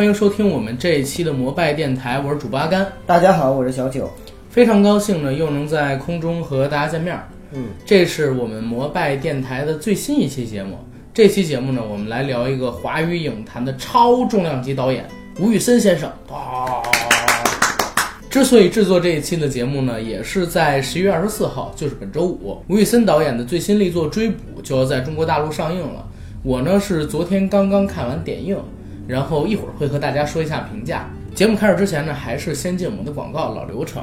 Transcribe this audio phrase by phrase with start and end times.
[0.00, 2.90] 欢迎收听我们这一期的摩拜电台，我是主播阿甘。
[3.04, 4.10] 大家好，我是小九。
[4.48, 7.14] 非常高兴呢，又能在空中和大家见面。
[7.52, 10.78] 嗯，这是我们摩拜电台的最新一期节目。
[11.12, 15.04] 这期节目呢，我们来聊一个华语影坛的超重量级导演
[15.38, 16.08] 吴宇森先生。
[16.32, 16.80] 啊！
[18.30, 26.08] 之所以制作这一期的节目呢，也是在十一月二十四号，就是本周五，吴宇森导演的最新力作《追捕》就要在中国大陆上映了。
[26.42, 28.56] 我呢是昨天刚刚看完点映，
[29.06, 31.08] 然后一会儿会和大家说一下评价。
[31.34, 34.02] 节目开始之前呢，还是先进我们的广告老流程。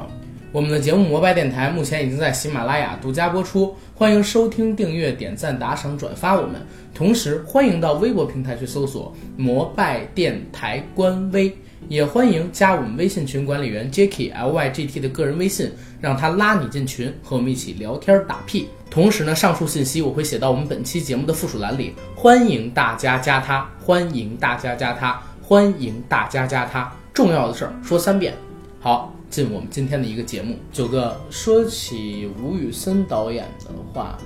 [0.50, 6.54] 我们的节目《摩拜电台》目前已经在喜马拉雅独家播出，欢迎收听、订阅、点赞、打赏、转发我们。
[6.94, 11.54] 同时，欢迎到微博平台去搜索“摩拜电台”官微，
[11.90, 18.68] 也欢迎加我们微信群管理员 Jacky L Y G T 的个人微信，让他拉你进群，和我们一起聊天打屁。
[18.90, 26.92] 同时呢，上述信息我会写到我们本期节目的附属栏里，欢迎大家加他，欢迎大家加他，欢迎大家加他。
[27.12, 28.34] 重要的事儿说三遍，
[28.80, 29.12] 好。
[29.30, 34.16] 进我们今天的一个节目，九哥说起吴宇森导演的话，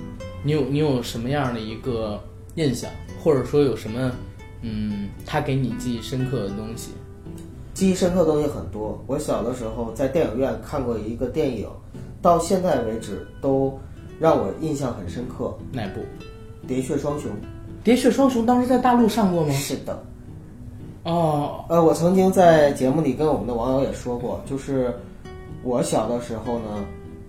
[0.43, 2.17] 你有你有什么样的一个
[2.55, 2.89] 印象，
[3.21, 4.09] 或者说有什么，
[4.61, 6.91] 嗯，他给你记忆深刻的东西？
[7.73, 9.03] 记忆深刻的东西很多。
[9.05, 11.67] 我小的时候在电影院看过一个电影，
[12.21, 13.77] 到现在为止都
[14.23, 15.53] 让我印象很深刻。
[15.73, 15.99] 哪部？
[16.71, 17.29] 《喋血双雄》。
[17.83, 19.51] 喋血双雄当时在大陆上过吗？
[19.51, 20.01] 是的。
[21.03, 24.97] 哦，呃，我曾经在节目里跟我们的网友也说过，就是
[25.61, 26.85] 我小的时候呢，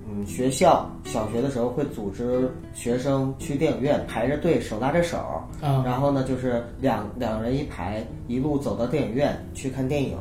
[0.09, 5.19] 嗯，学校小学的时候会组织学生去电影院排着队，手拉着手，
[5.63, 10.17] 嗯，然后呢就是两两人一排，一路走到电影院去看电影。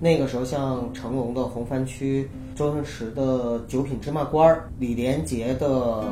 [0.00, 5.68] 那个时候，像成龙的《红番区》，周星驰的《九品芝麻官》，李连杰的《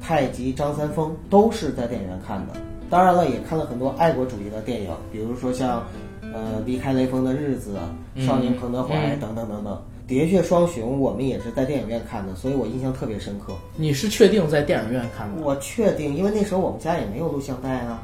[0.00, 2.54] 太极张三丰》，都是在电影院看的。
[2.88, 5.82] 当然了，也看了很多爱国主义的电影，比如说像。
[6.30, 7.78] 呃，离开雷锋的日子，
[8.18, 13.54] 少年彭德怀等等等等，喋血双雄我们也是在电影院看的，所以我印象特别深刻。
[13.76, 15.42] 你是确定在电影院看的？
[15.42, 18.02] 我确定，因为那时候我们家也没有录像带啊。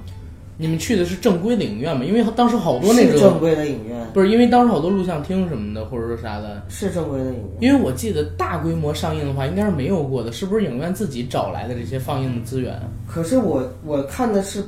[0.56, 2.04] 你们去的是正规的影院吗？
[2.04, 7.44] 因为当时好多那个正规的影院，不是因为当时好多录像厅什么的，或者说啥的，是正规的影院。
[7.60, 12.80] 因为我记得大规模上映的话，应该是没有过的，是不是影院自己找来的这些放映的资源？
[13.06, 14.62] 可是我我看的是，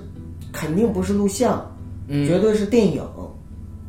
[0.52, 1.64] 肯定不是录像，
[2.08, 3.02] 绝对是电影。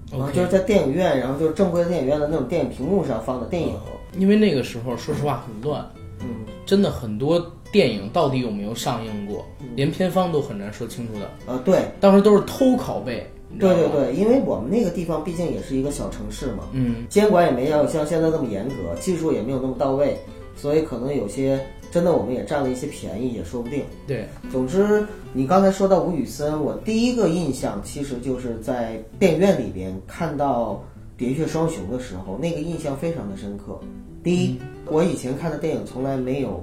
[0.10, 3.74] 啊，就是在电影院，然后就是正规的电影院的那种电影屏幕上放的电影。
[4.18, 5.86] 因为那个时候，说实话很乱，
[6.22, 6.28] 嗯，
[6.66, 7.38] 真的很多
[7.72, 9.46] 电影到底有没有上映过，
[9.76, 11.30] 连片方都很难说清楚的。
[11.46, 13.26] 呃，对，当时都是偷拷贝。
[13.60, 20.18] 对对对，因为我们那个地方毕竟也是一个小城市嘛，嗯，监管也没有像现在那么严格，技术也没有那么到位，
[20.56, 21.60] 所以可能有些。
[21.90, 23.82] 真的，我们也占了一些便宜，也说不定。
[24.06, 30.84] 对，总之，你刚才说到吴宇森，我第一个印象其实就是在电影院里边看到
[31.24, 33.80] 《喋血双雄》的时候，那个印象非常的深刻。
[34.22, 36.62] 第一，我以前看的电影从来没有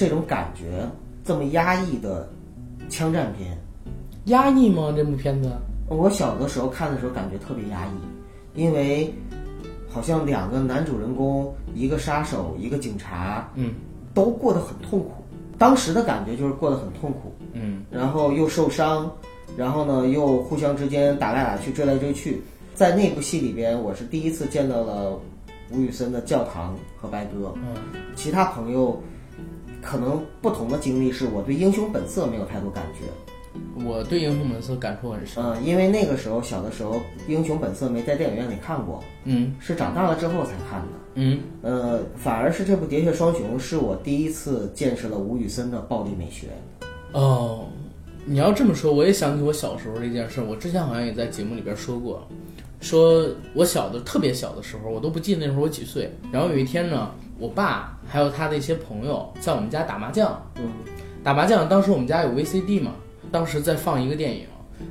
[0.00, 0.88] 这种感觉，
[1.22, 2.26] 这么压抑的
[2.88, 3.54] 枪战片。
[4.24, 4.90] 压抑吗？
[4.96, 5.52] 这部片子？
[5.88, 9.12] 我小的时候看的时候感觉特别压抑，因为
[9.90, 13.74] 好像两个男主人公，一个杀手，一个警察，嗯。
[14.14, 15.10] 都过得很痛苦，
[15.58, 19.08] 当时的感觉就是过得很痛苦，嗯，然后又受伤，
[19.54, 22.42] 然后呢又互相之间打来打去，追来追去。
[22.74, 25.12] 在那部戏里边，我是第一次见到了
[25.70, 27.76] 吴宇森的教堂和白鸽，嗯，
[28.16, 29.00] 其他朋友
[29.82, 33.06] 可能不同的经历，是我对《英雄本色》没有太多感觉。
[33.84, 36.94] 我对《英雄本色》感触很深，嗯，因为那个时候小的时候，
[37.26, 46.46] 《英雄本色》没在电影院里看过，嗯，是长大了之后才看的，嗯，呃，反而是这部《喋血双雄》是我第一次见识了吴宇森的暴力美学。
[47.12, 47.66] 哦，
[48.24, 50.40] 你要这么说，我也想起我小时候这件事。
[50.40, 52.24] 我之前好像也在节目里边说过，
[52.80, 56.08] 说我小的特别小的时候，我都不记得那时候我几岁。
[56.30, 57.10] 然后有一天呢，
[57.40, 60.70] 我爸还有他的一些朋友在我们家打麻将，嗯，
[61.24, 62.92] 打麻将，当时我们家有 VCD 嘛。
[63.32, 64.46] 当时在放一个电影，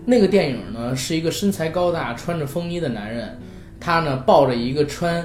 [0.06, 3.38] 那个电影呢是一个身材高大、穿着风衣的男人，
[3.80, 5.24] 他呢抱着一个穿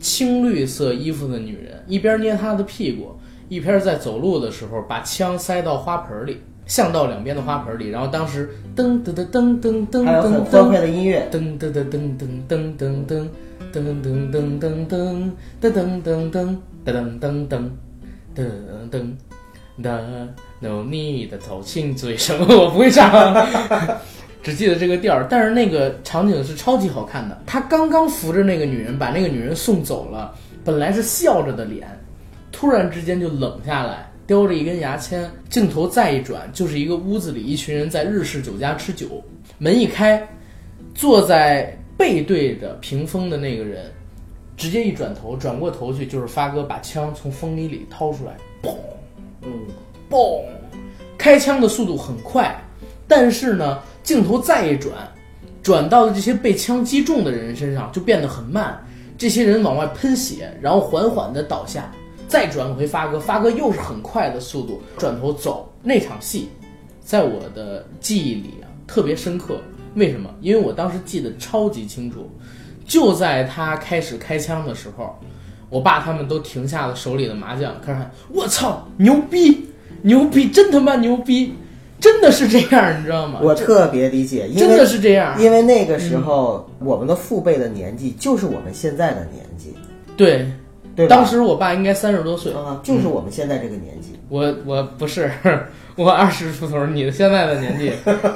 [0.00, 3.14] 青绿色衣服的女人，一边捏她的屁股，
[3.48, 7.90] 一边在走路的时候把枪塞到花盆里，巷道两边的花盆里。
[7.90, 13.28] 然后当时噔噔噔噔噔噔，还有很欢快的音乐，噔噔噔噔噔噔噔噔
[13.80, 15.30] 噔噔噔噔噔
[15.60, 17.70] 噔噔噔噔噔噔噔
[18.34, 19.16] 噔噔噔。
[19.82, 20.26] 的
[20.58, 23.46] no need 走亲嘴什么我不会唱，
[24.42, 25.26] 只记得这个调儿。
[25.28, 27.42] 但是那个场景是超级好看的。
[27.44, 30.34] 他刚刚扶着那个女人，把那个女人送走了，
[30.64, 31.86] 本来是笑着的脸，
[32.50, 35.30] 突然之间就冷下来，叼着一根牙签。
[35.50, 39.22] 镜头再一转，就是一个屋子里一群人在日式酒家吃酒。
[39.58, 40.26] 门一开，
[40.94, 43.90] 坐在背对着屏风的那个人，
[44.56, 48.74] 直接一转头，转过头去就是发哥把枪从风衣里掏出来，嘣
[49.42, 49.52] 嗯，
[50.10, 50.42] 嘣，
[51.16, 52.54] 开枪的速度很快，
[53.08, 54.92] 但是呢，镜头再一转，
[55.62, 58.78] 转到了这些被枪击中的人身上就变得很慢，
[59.16, 61.90] 这些人往外喷血，然后缓缓的倒下。
[62.28, 65.72] 再转回发哥，发哥又是很快的速度转头走。
[65.80, 66.48] 那场戏，
[67.00, 69.60] 在我的记忆里啊特别深刻。
[69.96, 70.30] 为什么？
[70.40, 72.30] 因为我当时记得超级清楚，
[72.86, 75.18] 就在他开始开枪的时候，
[75.68, 79.68] 我爸他们都停下了手里的麻将，开始喊：“我操，牛逼，
[80.02, 81.52] 牛逼，真他妈牛逼！”
[81.98, 83.40] 真的是这样，你知道吗？
[83.42, 85.34] 我特别理解，因真的是这样。
[85.40, 89.74] 因为那个时候我们的父辈的年纪就是我们现在的年纪，
[90.14, 90.46] 对，
[90.94, 91.08] 对？
[91.08, 94.10] 当时我爸应该三十多岁，啊，就是我们现在这个年纪。
[94.28, 95.32] 我我不是，
[95.96, 97.90] 我二十出头，你现在的年纪，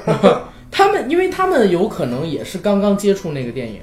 [0.70, 3.80] 他们因为他们有可能也是刚刚接触那个电影。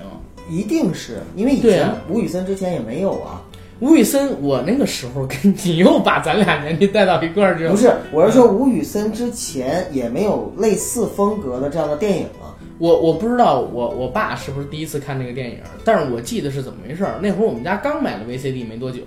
[0.50, 3.44] 一定是因为以前啊吴宇森之前也没有啊，
[3.82, 7.72] 吴宇森，我那个时候跟你又把咱俩年纪带到一块儿去了。
[7.72, 12.56] 不是，我是说吴宇森之前也没有类似风格的这样的电影啊。
[12.80, 17.20] 我我不知道我我爸是不是第一次看那个电影，但是我记得是怎么回事儿。
[17.22, 19.02] 那会儿我们家刚买了 VCD 没多久，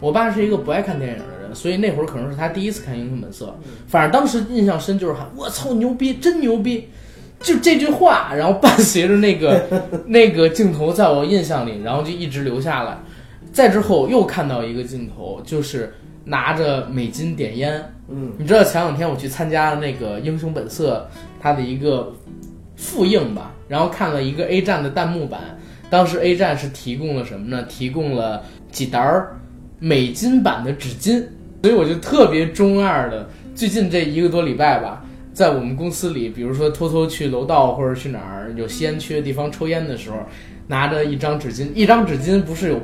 [0.00, 3.46] 我爸是一个不爱看电影的人，所以那会儿可能是他第一次看《英雄本色》。
[3.86, 6.88] 反正当时印象深就是喊“我操牛逼，真牛逼”，
[7.40, 9.64] 就这句话，然后伴随着那个
[10.06, 12.98] 那个镜头在我印象里，然后就一直留下来。
[13.52, 15.94] 再之后又看到一个镜头，就是
[16.24, 21.08] 拿着美金点烟，嗯，你知道前两天我去参加了那个《英雄本色》
[21.40, 22.12] 它的一个
[22.76, 25.40] 复映吧，然后看了一个 A 站的弹幕版。
[25.88, 27.62] 当时 A 站是提供了什么呢？
[27.68, 28.42] 提供了
[28.72, 29.38] 几沓儿
[29.78, 31.22] 美金版的纸巾，
[31.62, 35.04] 所以我就特别中二的，最近这一个多礼拜吧，
[35.36, 40.16] 在我们公司里，比如说偷偷去楼道或者去哪儿有吸烟区的地方抽烟的时候，
[40.66, 42.80] 拿着一张纸巾，一张纸巾不是有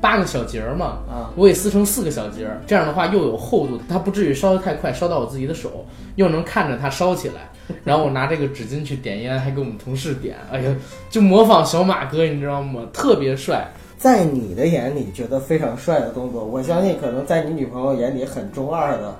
[0.00, 0.96] 八个小节儿吗？
[1.06, 5.84] 啊，我给撕成四个小节儿，这样的话又有厚度，它不至于烧得太快，烧到我自己的手，
[6.16, 7.50] 又能看着它烧起来。
[7.84, 10.74] 然后我拿这个纸巾去点烟，还给我们同事点，哎呀，
[11.10, 12.80] 就模仿小马哥，你知道吗？
[12.94, 13.70] 特别帅。
[13.98, 19.14] 在你的眼里觉得非常帅的动作，我相信可能在你女朋友眼里很中二的。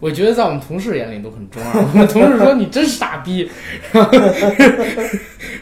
[0.00, 3.48] 我觉得在我们同事眼里都很中二， 我们同事说你真傻逼，
[3.92, 4.10] 然后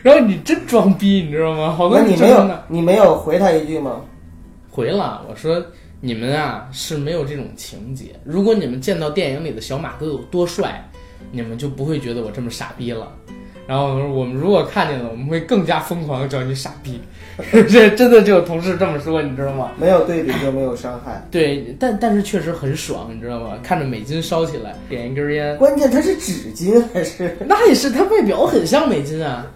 [0.03, 1.75] 然后你真装逼，你知道吗？
[1.77, 4.01] 好多那你没有你没有回他一句吗？
[4.71, 5.61] 回了，我说
[6.01, 8.15] 你们啊是没有这种情节。
[8.25, 10.89] 如果你们见到电影里的小马哥有多帅，
[11.33, 13.13] 你们就不会觉得我这么傻逼了。
[13.67, 17.01] 然后我说我们如果看见了，我们会更加疯狂的叫你傻逼。
[17.69, 19.71] 这 真的就有同事这么说，你知道吗？
[19.79, 21.25] 没有对比就没有伤害。
[21.31, 23.57] 对，但但是确实很爽，你知道吗？
[23.63, 27.37] 看着美金烧起来，点一根烟，关键它是纸巾还是？
[27.47, 29.47] 那也是，它外表很像美金啊。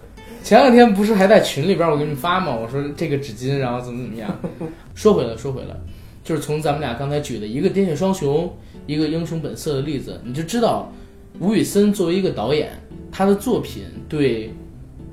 [0.43, 2.55] 前两天不是还在群里边我给你们发吗？
[2.55, 4.29] 我说这个纸巾，然后怎么怎么样。
[4.95, 5.75] 说回来，说回来，
[6.23, 8.45] 就是从咱们俩刚才举的一个《喋血双雄》，
[8.85, 10.91] 一个《英雄本色》的例子，你就知道
[11.39, 12.71] 吴宇森作为一个导演，
[13.11, 14.53] 他的作品对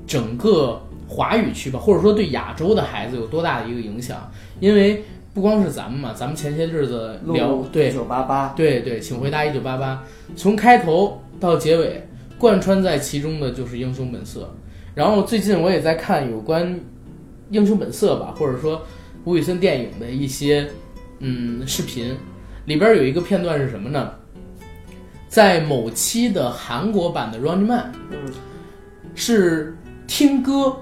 [0.05, 0.81] 整个
[1.13, 4.31] 华语区吧，或者说对亚洲的孩子有多大的一个影响？
[4.61, 5.03] 因为
[5.33, 10.01] 不光是咱们嘛，咱们前些日子聊对九八八，对对，请回答一九八八，
[10.37, 14.39] 从开头到结尾，贯穿在其中的就是《英雄本色》。
[14.95, 16.73] 然后最近我也在看有关
[17.49, 18.81] 《英雄本色》吧，或者说
[19.25, 20.65] 吴宇森电影的一些
[21.19, 22.15] 嗯视频，
[22.65, 24.13] 里边有一个片段是什么呢？
[25.27, 28.33] 在某期的韩国版的《Running Man》，嗯，
[29.15, 29.77] 是
[30.07, 30.75] 听歌，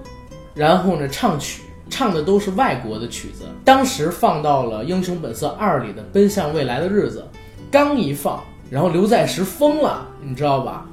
[0.53, 3.45] 然后呢唱曲，唱的都是外国的曲子。
[3.63, 7.25] 当时放到了《英雄本色二》里的《奔向未来的日子》，
[7.71, 10.85] 刚一放，然后刘在石疯了，你知道吧？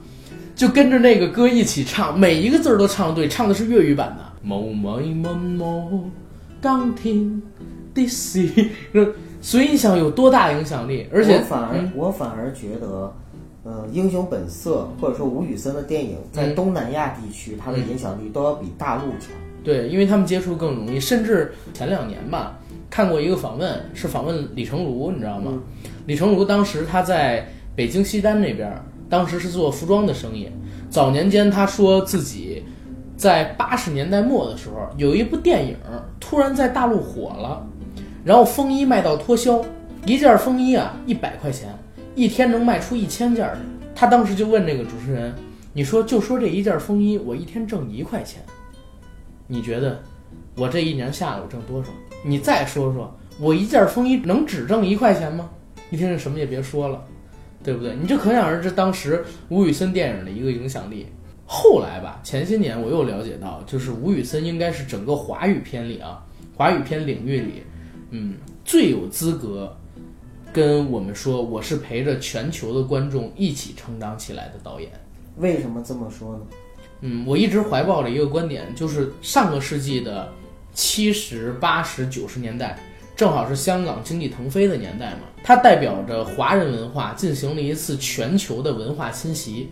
[0.54, 4.24] 就跟着那个歌一起唱，每一个字儿都唱对，唱的是粤语版的。
[4.42, 6.10] 某某某某，
[6.60, 7.42] 当天
[7.92, 8.48] 的事，
[9.42, 11.06] 所以你想有多大影响力？
[11.12, 13.12] 而且我反而、嗯我反而觉得，
[13.64, 19.30] 呃，《英雄本色》或者说吴宇森的电影在嗯东南亚地区，它的影响力都要比大陆强。
[19.66, 22.56] 对，因为他们接触更容易，甚至前两年吧，
[22.88, 25.50] 看过一个访问，是访问李成儒，你知道吗？
[25.54, 25.62] 嗯
[26.06, 27.44] 李成儒当时他在
[27.74, 28.72] 北京西单那边，
[29.10, 30.48] 当时是做服装的生意。
[30.88, 32.62] 早年间，他说自己
[33.16, 35.74] 在八十年代末的时候，有一部电影
[36.20, 37.66] 突然在大陆火了，
[38.24, 39.64] 然后风衣卖到脱销，
[40.06, 41.68] 一件风衣啊一百块钱，
[42.14, 43.58] 一天能卖出一千件儿。
[43.96, 45.34] 他当时就问那个主持人
[45.74, 48.40] ：“你说就说这一件风衣，我一天挣一块钱。”
[49.46, 50.02] 你觉得
[50.56, 51.90] 我这一年下来我挣多少？
[52.24, 55.48] 你再说说，我一件风衣能只挣一块钱吗？
[55.90, 57.04] 一听这什么也别说了，
[57.62, 57.94] 对不对？
[57.94, 61.06] 你就可想而知当时吴宇森电影的一个影响力。
[61.46, 66.24] 后来吧，前些年我又了解到，就是吴宇森应该是整个华语片里啊，
[66.56, 67.62] 华语片领域里，
[68.10, 68.34] 嗯，
[68.64, 69.72] 最有资格
[70.52, 74.90] 跟我们说我是陪着全球的观众一起成长起来的导演。
[75.36, 76.40] 为什么这么说呢？
[77.00, 80.32] 嗯，我一直怀抱着一个观点，就是上个世纪的
[80.72, 82.78] 七十八十九十年代，
[83.14, 89.68] 正好是香港经济腾飞的年代嘛，它代表着华人文化进行了一次全球的文化侵袭。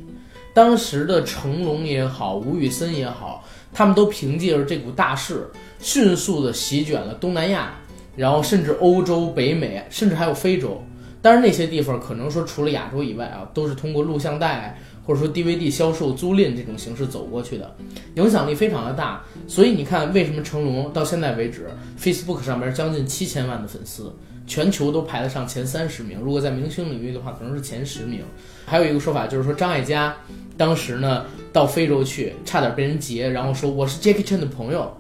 [0.53, 5.51] 当时的成龙也好，吴宇森也好，他们都凭借着这股大势，
[5.81, 7.75] 迅速的席卷了东南亚，
[8.15, 10.81] 然后甚至欧洲、北美，甚至还有非洲。
[11.21, 17.77] 当然那些地方可能说除了亚洲以外啊，都是通过录像带或者说 DVD 销售、租赁这种形式走过去的，
[18.15, 19.23] 影响力非常的大。
[19.47, 21.69] 所以你看，为什么成龙到现在为止
[21.99, 24.13] ，Facebook 上面将近七千万的粉丝，
[24.47, 26.19] 全球都排得上前三十名。
[26.21, 28.23] 如果在明星领域的话，可能是前十名。
[28.65, 30.17] 还有一个说法就是说，张艾嘉
[30.57, 34.91] 当时呢到非洲去，差点被人劫，然后说我是 Jackie Chan 的朋友，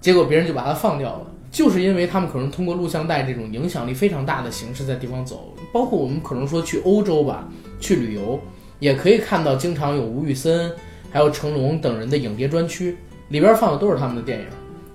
[0.00, 1.26] 结果别人就把他放掉了。
[1.50, 8.40] 就是因为他们可能通过录像带这种影响力非常大的形式在地方走，包括我们可能说去欧洲吧，去旅游。
[8.84, 10.70] 也可以看到，经常有吴宇森、
[11.10, 12.98] 还有成龙等人的影碟专区，
[13.30, 14.44] 里边放的都是他们的电影。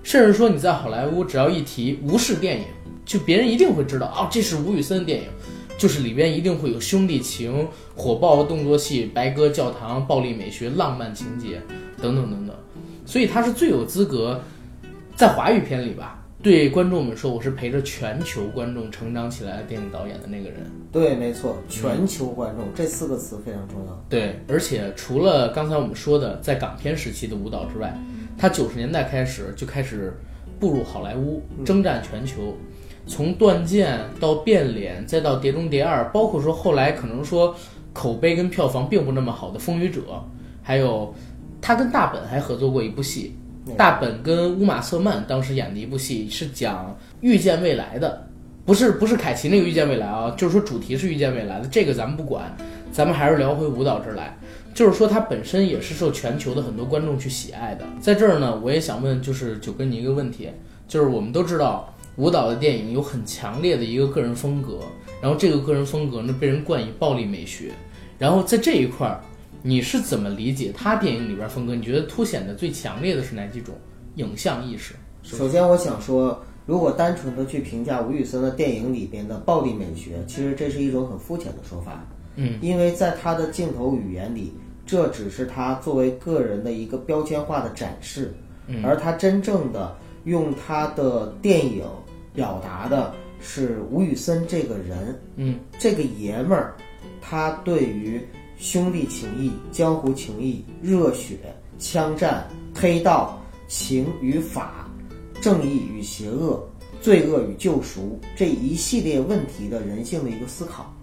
[0.03, 2.65] 甚至说你在好莱坞，只要一提吴氏电影，
[3.03, 5.25] 就别人一定会知道啊，这是吴宇森的电影，
[5.75, 11.59] 就是里边一定会有兄弟情、火爆动作戏、白鸽教堂、暴力美学、浪漫情节
[11.99, 12.55] 等等等等。
[13.07, 14.39] 所以他是最有资格
[15.15, 16.18] 在华语片里吧。
[16.41, 20.59] 对观众们说，我是陪着全球观众成长起来的电影导演的那个人。
[20.89, 24.05] 对，没错，全球观众这四个词非常重要。
[24.07, 27.93] 对，而且除了刚才我们说的在港片时期的舞蹈之外，
[28.37, 30.13] 他九十年代开始就开始
[30.61, 32.55] 步入好莱坞，征战全球。
[33.05, 37.53] 从《断剑》到《变脸》，再到《碟中谍二》，包括说后来可能说
[37.91, 40.01] 口碑跟票房并不那么好的《风雨者》，
[40.63, 41.13] 还有
[41.59, 43.35] 他跟大本还合作过一部戏。
[43.77, 48.27] 大本跟乌玛瑟曼当时演的一部戏是讲遇见未来的，
[48.65, 52.55] 不是不是凯奇那个遇见未来啊，就是说主题是遇见未来的，这个咱们不管，
[52.91, 54.37] 咱们还是聊回舞蹈这儿来，
[54.73, 57.85] 就是说它本身也是受全球的很多观众去喜爱的。
[57.99, 60.49] 在这儿呢，我也想问，就是九哥你一个问题，
[60.87, 64.79] 就是我们都知道舞蹈的电影有很强烈的一个个人风格，
[65.21, 67.71] 然后这个个人风格呢被人冠以暴力美学，
[68.17, 69.21] 然后在这一块儿。
[69.61, 71.75] 你是怎么理解他电影里边风格？
[71.75, 73.75] 你觉得凸显的最强烈的是哪几种
[74.15, 74.95] 影像意识？
[75.21, 82.05] 首先，我想说，如果单纯的去评价吴宇森的电影里边的暴力美学，其实这是一种很肤浅的说法。
[82.35, 84.53] 嗯，因为在他的镜头语言里，
[84.85, 88.33] 这只是他作为个人的一个标签化的展示，
[88.81, 91.83] 而他真正的用他的电影
[92.33, 96.75] 表达的是吴宇森这个人，嗯，这个爷们儿，
[97.19, 98.25] 他对于。
[98.59, 101.37] 兄弟情谊、江湖情谊、热血、
[101.79, 104.85] 枪战、黑道、情与法、
[105.41, 106.61] 正义与邪恶、
[106.99, 110.93] 罪恶与救赎这一系列问题的人性的一个思考。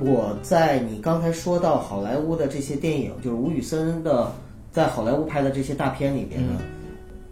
[0.00, 4.32] 我在你刚才说到好莱坞的这些电影，就是吴宇森的
[4.72, 6.58] 在好莱坞拍的这些大片里边呢，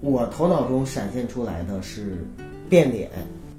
[0.02, 2.28] 我头脑中闪现出来的是
[2.68, 3.10] 变脸，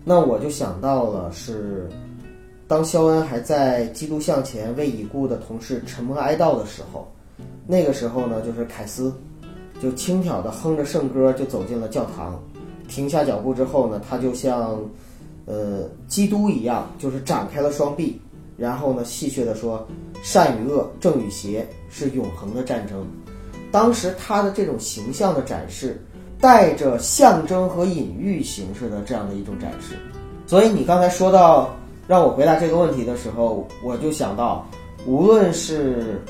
[0.05, 1.89] 那我就想到了是。
[2.73, 7.07] 当肖恩还在基督像前为已故的同事沉默哀悼的时候，
[7.67, 9.13] 那个时候呢，就是凯斯
[9.79, 12.41] 就轻佻地哼着圣歌就走进了教堂，
[12.87, 14.79] 停下脚步之后呢，他就像
[15.45, 18.19] 呃基督一样，就是展开了双臂，
[18.57, 19.87] 然后呢戏谑地说
[20.25, 23.05] ：“善与恶，正与邪是永恒的战争。”
[23.71, 26.03] 当时他的这种形象的展示，
[26.41, 29.95] 带着象征和隐喻形式的这样的一种展示，
[30.47, 31.69] 所以你刚才说到。
[32.07, 34.67] 让我回答这个问题的时候，我就想到，
[35.05, 36.21] 无论是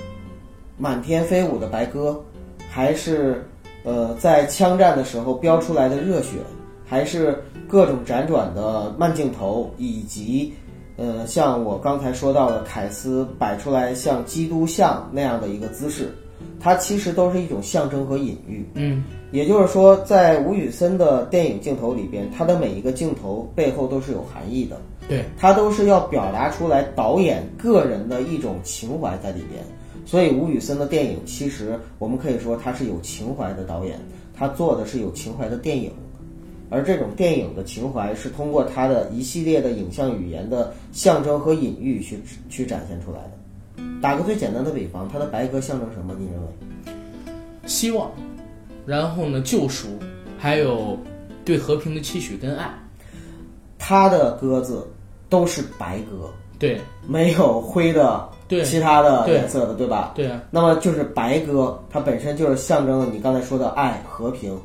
[0.78, 2.20] 满天飞舞的白鸽，
[2.70, 3.44] 还是
[3.84, 6.38] 呃在枪战的时候飙出来的热血，
[6.86, 10.54] 还是各种辗转的慢镜头，以及
[10.96, 16.14] 呃像我刚才说到的凯斯摆出来像基督像那样的一个姿势，
[16.60, 18.64] 它其实都是一种象征和隐喻。
[18.76, 24.80] 嗯，也就是说，在吴宇森的电影镜头里边，他的每一个镜头背后都是有含义的。
[25.08, 29.64] 对他都是要表达出来导演个人的一种情怀在里边，
[30.06, 34.00] 所以吴宇森的电影其实我们可以说他是有情怀的导演，
[34.36, 35.92] 他做的是有情怀的电影，
[36.70, 42.20] 而这种电影的情怀是通过他的一系列的影像语言的象征和隐喻去
[42.50, 43.84] 去展现出来的。
[44.02, 46.16] 打个最简单的比方，他的白鸽象征什么？
[46.18, 46.48] 你认为？
[47.66, 48.12] 希望，
[48.86, 49.42] 然后呢？
[49.42, 49.88] 救赎，
[50.38, 50.98] 还有
[51.46, 52.70] 对和平的期许跟爱。
[53.86, 54.88] 他的鸽子
[55.28, 58.64] 都是白鸽，对，没有灰的对。
[58.64, 59.86] 其他的颜色的，对。
[59.86, 60.14] 吧？
[60.16, 64.58] 对啊，那么就是白鸽，它本身就是象征了你刚才说的爱、和平、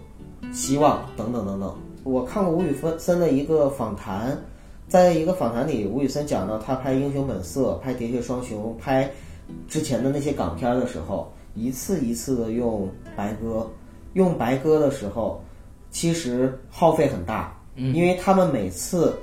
[0.53, 1.75] 希望等等等等。
[2.05, 4.39] 我看过吴宇森的一个访谈，
[4.87, 9.11] 在一个访谈里，吴宇森讲到他拍《英雄本色》、拍《喋血双雄》、拍
[9.67, 13.69] 之前的那些港片的时候，一次一次的用白鸽，
[14.13, 15.43] 用白鸽的时候，
[15.91, 19.17] 其实耗费很大，因为他们每次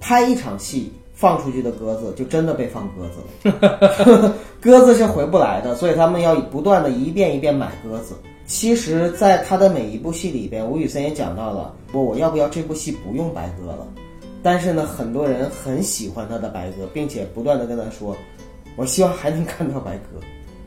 [0.00, 0.92] 拍一场戏。
[1.18, 8.14] 放出去的鸽子就真的被放鸽子了， 鸽子是回不来的，所以他们要不断的一遍一遍买鸽子。
[8.44, 13.88] 其实，在他的每一部戏里边，吴宇森也讲到了，我我要不要这部戏不用白鸽了？
[14.42, 18.14] 但是呢，很多人很喜欢他的白鸽，并且不断的跟他说，
[18.76, 20.20] 我希望还能看到白鸽。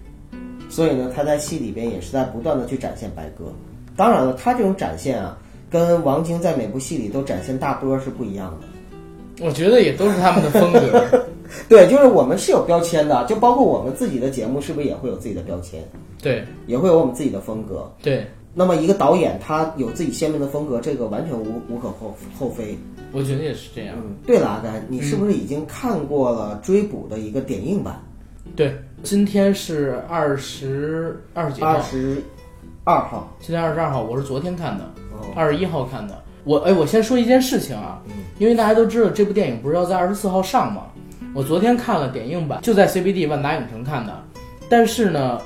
[0.67, 3.53] 所以呢，他在戏里边也是在不断的去展现白鸽。
[3.95, 5.37] 当然了，他这种展现啊，
[5.69, 9.45] 跟王晶在每部戏里都展现大波是不一样的。
[9.45, 11.23] 我觉得也都是他们的风格。
[11.67, 15.81] 对，就是我们是有标签的，就包括我们自己的节目，是不是也会有自己的标签？
[16.21, 17.91] 对也会有我们自己的风格。
[18.03, 22.77] 对，那么一个导演他有自己鲜明的风格，这个完全无无可厚厚非。
[23.11, 23.95] 我觉得也是这样。
[23.97, 27.99] 嗯，对了，阿甘，你是不是已经看过了《追捕》的一个点映版？
[28.55, 32.21] 对，今天是二十二十几号二，十
[32.83, 33.35] 二号。
[33.39, 36.23] 今天二十二号，我是昨天看的，哦，二十一号看的。
[36.43, 38.01] 我哎，我先说一件事情啊，
[38.37, 40.83] 因为大家都知道这部电影不是要在二十四号上吗？
[41.35, 44.23] 我昨天看了点映版，就在 CBD 万达影城看的。
[44.67, 45.39] 但是呢，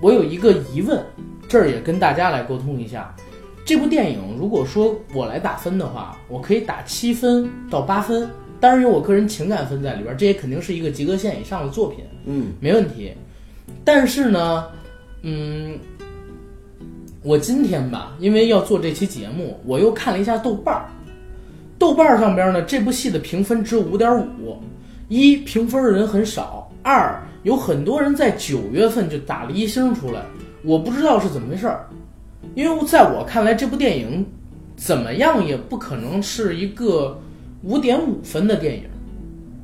[0.00, 1.04] 我有一个疑问，
[1.48, 3.14] 这儿也跟大家来沟通一下。
[3.64, 12.04] 这部电影如果说我来打分的话，我可以打七分到八分，当然有我个人情感分在里边，这也肯定是一个及格线以上的作品。
[12.26, 13.12] 嗯没问题。
[13.84, 14.66] 但是呢，
[15.22, 15.76] 嗯，
[17.26, 20.86] 我今天吧，因为要做这期节目，我又看了一下豆瓣儿。
[21.76, 24.56] 豆瓣儿上边呢，这部戏的评分只有五点五，
[25.08, 30.22] 一评分的人很少，二有很多人在九月份就打了一星出来，
[30.62, 31.88] 我不知道是怎么回事儿。
[32.54, 34.24] 因为在我看来，这部电影
[34.76, 37.20] 怎么样也不可能是一个
[37.64, 38.84] 五点五分的电影，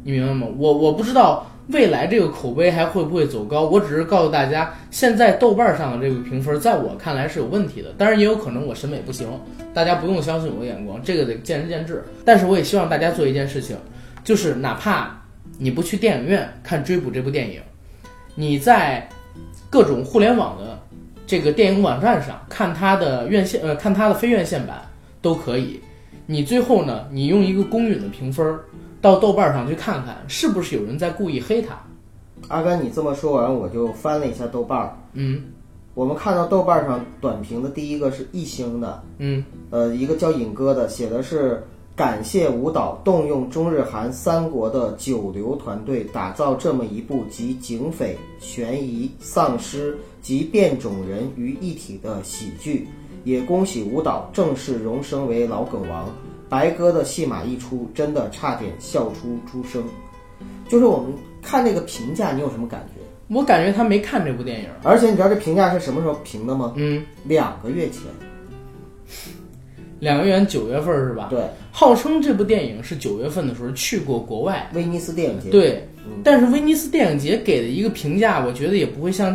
[0.03, 0.49] 你明白吗？
[0.59, 7.91] 我我不知道未来这个口碑还会不会走高，我只是告诉大家，现在豆瓣上的这个评分，在我看来是有问题的。
[7.97, 9.29] 当然，也有可能我审美不行，
[9.73, 12.05] 大家不用相信我的眼光，这个得见仁见智。
[12.25, 13.77] 但是，我也希望大家做一件事情，
[14.25, 15.23] 就是哪怕
[15.59, 17.61] 你不去电影院看《追捕》这部电影，
[18.35, 19.09] 你在
[19.71, 20.79] 各种互联网的
[21.27, 24.83] 这个电影网站上看它的院线，呃，看它的非院线版
[25.23, 25.81] 都可以。
[26.27, 28.59] 你最后呢，你用一个公允的评分
[29.03, 31.77] 到豆瓣上去看看，是不是有人在故意黑他？
[32.49, 34.97] 阿甘，你这么说完，我就翻了一下豆瓣儿。
[35.15, 35.43] 嗯
[35.95, 41.63] 我们看到豆瓣上短评的第一个是一星的，嗯呃，一个叫尹哥的，写的是
[41.95, 52.89] 感谢舞蹈动用中日韩三国的九流团队，打造这么一部集警匪、悬疑、丧尸及变种人于一体的喜剧。
[53.25, 56.09] 也恭喜舞蹈正式荣升为老梗王，
[56.53, 59.83] 白鸽的戏码一出，真的差点笑出猪声。
[60.69, 61.11] 就是我们
[61.41, 63.01] 看那个评价，你有什么感觉？
[63.35, 64.69] 我感觉他没看这部电影。
[64.83, 66.75] 而且你知道这评价是什么时候评的吗？
[66.77, 68.03] 嗯，两个月前。
[69.99, 71.29] 两个月九月份是吧？
[71.31, 75.49] 对，号称这部电影是九月份的时候去过国外，威尼斯电影节。
[75.49, 75.89] 对，
[76.23, 79.35] 但是威尼斯电影节给的一个评价，我觉得也不会像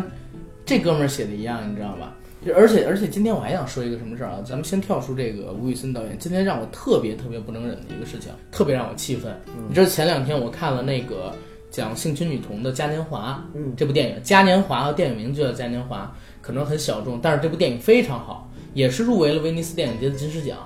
[0.64, 2.14] 这哥们儿写的一样，你知道吧？
[2.46, 4.38] 就而且而且今天我还想说一个什么事儿啊？
[4.44, 9.34] 咱们先跳出这个吴宇森导演，今天让我特别特别不能忍的一个事情，特别让我气愤。
[9.68, 11.32] 你知道前两天我看了那个
[11.70, 16.12] 讲性侵女童的《嘉年华》，嗯，这部电影《嘉年华》电影名就叫《嘉年华》，
[16.44, 20.56] 可能很小众，但是这部电影非常好，也是入围了威尼斯电影节的金狮奖。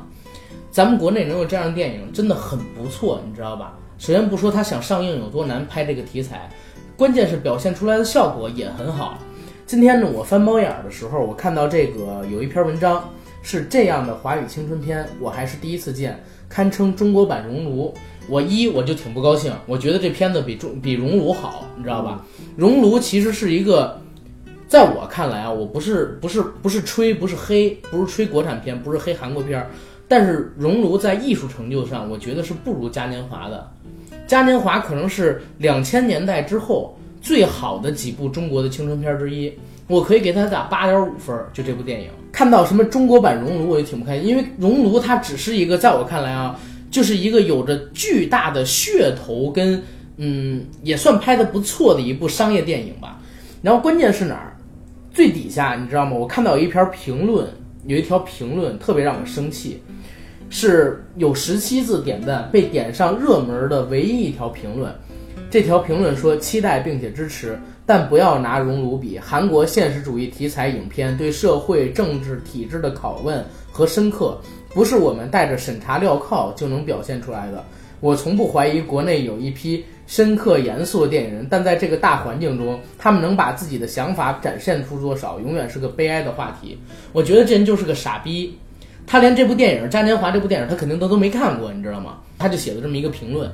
[0.71, 3.79] 咱们国内能有这样的电影真的很不错，你知道吧？
[3.99, 6.51] 首先不说他想上映有多难拍这个题材，
[6.97, 9.19] 关键是表现出来的效果也很好。
[9.65, 13.09] 今天呢，我翻猫眼儿的时候，我看到这个有一篇文章
[13.43, 17.95] 是这样的华语青春片，我还是第一次见，堪称中国版《熔炉》。
[18.29, 22.25] 我一我就挺不高兴，我觉得这片子比中比《熔炉》好，你知道吧？
[22.57, 23.99] 《熔炉》其实是一个，
[24.69, 29.71] 在我看来啊，我不是不是不是吹，不是黑，不是吹国产片，不是黑韩国片儿，
[30.07, 33.69] 但是《熔炉》在艺术成就上，我觉得是不如《嘉年华》的。
[34.27, 39.51] 《嘉年华》可能是两千年代之后最好的几部中国的青春片之一，
[39.87, 41.49] 我可以给它打八点五分儿。
[41.55, 46.59] 就这部电影，看到什么中国版《熔炉》，我就挺不开心，因为《熔炉》它只是一个，在我看来啊，
[46.91, 49.81] 就是一个有着巨大的噱头跟
[50.17, 53.19] 嗯，也算拍的不错的一部商业电影吧。
[53.63, 54.57] 然后关键是哪儿？
[55.15, 56.13] 最底下你知道吗？
[56.13, 57.47] 我看到有一条评论，
[57.87, 59.81] 有一条评论特别让我生气，
[60.51, 64.93] 是有十七字点赞，被点上热门的唯一一条评论。
[65.53, 69.19] 这条评论说期待并且支持，但不要拿熔炉比。
[69.19, 77.63] 韩国现实主义题材影片对社会政治体制的拷问和深刻，不是我们带着审查镣铐就能表现出来的。
[78.01, 86.79] 我从不怀疑国内有一批深刻严肃的电影人，但在这个大环境中，他们能把自己的想法展现出多少，永远是个悲哀的话题。
[87.13, 88.59] 我觉得这人就是个傻逼。
[89.07, 92.21] 他连这部电影《嘉年华》这部电影他肯定都都没看过，你知道吗？
[92.39, 93.53] 他就写了这么一个评论。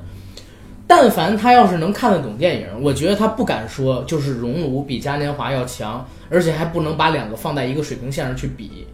[0.88, 8.86] 但凡他要是能看得懂电影，我觉得他不敢说就是《熔炉》比《嘉年华》要强，而且还不能把两个放在一个水平线上去比。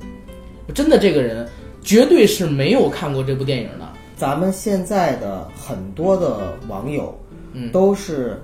[0.75, 1.49] 真的，这个人
[1.83, 3.89] 绝对是没有看过这部电影的。
[4.17, 7.17] 咱们现在的很多的网友，
[7.53, 8.43] 嗯都是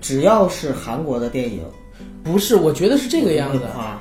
[0.00, 1.60] 只要是韩国的电影，
[2.24, 3.64] 不是，我觉得是这个样子会。
[3.72, 3.96] 夸。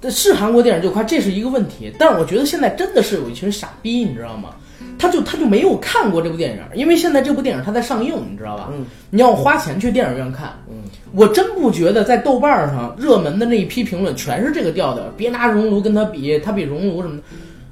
[0.00, 1.92] 这是韩国电影就夸，这是一个问题。
[1.98, 4.56] 但是我觉得现在真的是有一群傻逼，你知道吗？
[5.00, 8.68] 他就他就没有看过这部电影，因为现在这部电影它在上映，你知道吧？
[8.70, 10.52] 嗯，你要花钱去电影院看。
[10.68, 10.82] 嗯，
[11.12, 17.22] 我真不觉得在豆瓣上热门的那一批评论全是这个调调，别拿熔炉跟他比，他比熔炉什么的。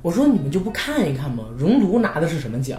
[0.00, 1.44] 我说你们就不看一看吗？
[1.58, 2.78] 熔炉拿的是什么奖？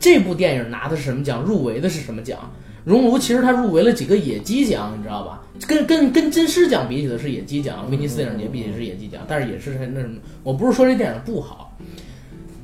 [0.00, 1.42] 这部电影拿的是什么奖？
[1.42, 2.38] 入围的是什么奖？
[2.84, 5.42] 熔炉其实它入围了几个野鸡奖，你知道吧？
[5.66, 10.16] 跟跟跟金狮奖比起的是野鸡奖，威尼斯电影节比起是野鸡奖，但是也是那什么。
[10.42, 11.76] 我不是说这电影不好，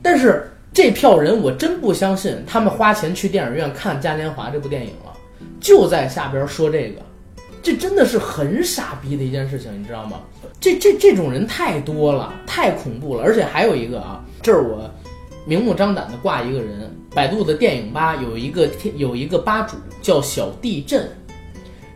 [0.03, 5.13] 但是这票人我真不相信他们花钱去电影院看《嘉年华》这部电影了，
[5.61, 7.03] 就在下边说这个，
[7.63, 10.21] 这真的是很傻逼的一件事情，你知道吗？
[10.59, 14.91] 这这这种人太多了，太恐怖了，而且还有一个啊，这是我
[15.45, 21.07] 明目张胆的挂一个人，百度的电影吧有一个有一个吧主叫小地震，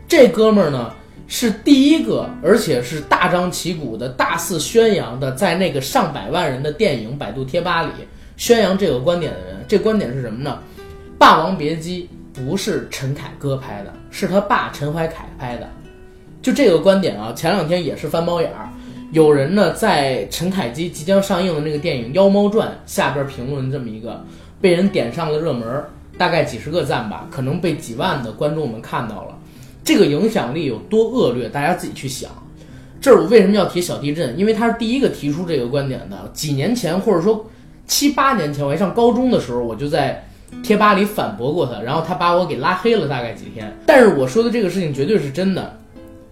[0.07, 0.93] 这哥们儿呢
[1.27, 7.89] 是第一个，而且是大张旗鼓的大肆宣扬的，在那个上百万人的电影百度贴吧里
[8.37, 9.57] 宣扬这个观点的人。
[9.67, 10.59] 这观点是什么呢？
[11.17, 12.07] 《霸王别姬》
[12.39, 15.67] 不是陈凯歌拍的，是他爸陈怀凯拍的。
[16.41, 18.69] 就这个观点啊，前两天也是翻猫眼儿，
[19.11, 24.23] 有人呢在陈凯基即将上映的那个电影《妖猫传》下边评论这么一个，
[24.61, 25.83] 被人点上了热门，
[26.17, 29.37] 大概几十个赞吧，可能被几万的观众们看到了。
[29.83, 32.31] 这个影响力有多恶劣，大家自己去想。
[33.01, 36.29] 这儿我为什么要提小地震，因为他是第一个提出这个观点的。
[36.33, 37.45] 几年前或者说
[37.87, 40.23] 七八年前，我还上高中的时候，我就在
[40.61, 43.73] 贴吧里反驳过他，然后他把我给拉黑了大概几天。
[43.85, 45.75] 但是我说的这个事情绝对是真的。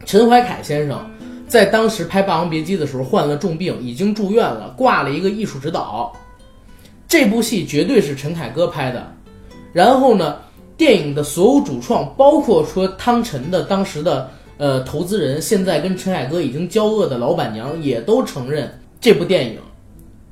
[0.05, 0.99] 陈怀凯先生
[1.47, 6.13] 在当时拍《霸王别姬》的时候患了重病，已经住院了，挂了一个艺术指导。
[7.07, 9.11] 这部戏绝对是陈凯歌拍的。
[9.71, 10.37] 然后呢，
[10.77, 19.53] 电影的所有主创，包括说汤臣的当时的呃投资人，现在跟陈凯歌已经交恶的老板娘，也都承认这部电影《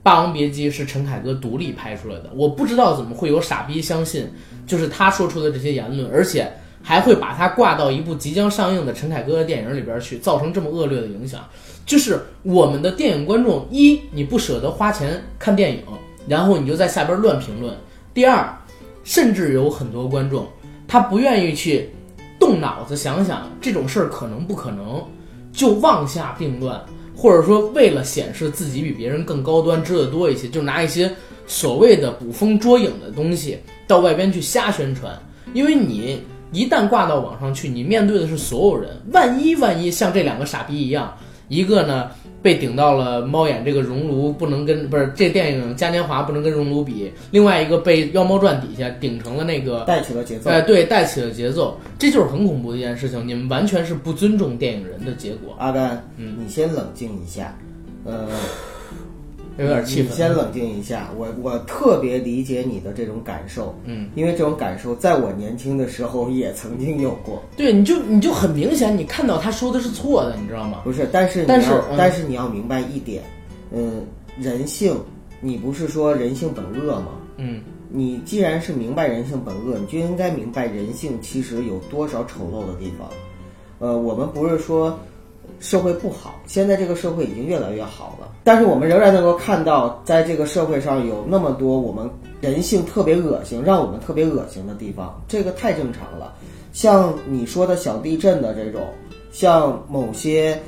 [0.04, 2.30] 霸王别姬》是陈凯歌独立拍出来的。
[2.36, 4.30] 我不知道怎么会有傻逼相信，
[4.68, 6.52] 就是他说出的这些言论，而且。
[6.86, 11.39] 还会把它挂到一部即将上映的陈凯歌的电影里边去，造成这么恶劣的影响。
[11.86, 15.82] 就是我们的电影观众，一你不舍得花钱看电影，
[16.28, 17.74] 然后你就在下边乱评论；
[18.13, 18.54] 第二，
[19.06, 20.46] 甚至有很多观众
[20.86, 21.89] 他不愿意去
[22.38, 25.02] 动脑子想想这种事儿可能不可能，
[25.54, 26.78] 就妄下定论，
[27.15, 31.12] 或者说为了显示自己比别人更高端，知道多一些，就拿一些
[31.47, 35.17] 所谓的捕风捉影的东西到外边去瞎宣传，
[35.54, 36.21] 因为你。
[36.56, 38.91] 一旦挂到网上去，你面对的是所有人。
[39.12, 41.12] 万一万一像这两个傻逼一样，
[41.47, 42.12] 一个呢
[42.43, 50.49] 被顶到了猫眼这个熔炉不能跟不是这电影嘉年华不能跟熔炉比，另外一个被妖猫传底下顶成了那个带起了节奏。
[50.49, 53.25] 哎，对，带起了节奏，这就是很恐怖的一件事情。
[53.25, 55.56] 你们完全是不尊重电影人的结果。
[55.58, 57.58] 阿甘，嗯，你先冷静一下，
[58.03, 58.27] 呃。
[59.58, 60.12] 有点气愤。
[60.12, 67.42] 你先冷静一下，我我特别理解你的这种感受，嗯，因为这种感受在我年轻的时候也曾经有过。
[67.56, 70.82] 对，你就你就很明显，你看到他说的是错的，你知道吗？
[70.84, 73.24] 不是，但是但是嗯但是你要明白一点，
[73.72, 74.06] 嗯，
[74.39, 74.96] 人性，
[75.42, 77.08] 你不是说人性本恶吗？
[77.38, 83.08] 嗯，你既然是明白人性本恶，你就应该明白人性其实有多少丑陋的地方。
[83.80, 84.98] 呃，我们不是说
[85.60, 92.10] 社会不好，现在这个社会已经越来越好了，但是我们仍然能够看到，在这个社会上有那么多我们
[92.41, 96.34] 人性特别恶心，让我们特别恶心的地方，这个太正常了。
[96.73, 98.82] 像你说的小地震的这种，
[99.32, 100.60] 像某些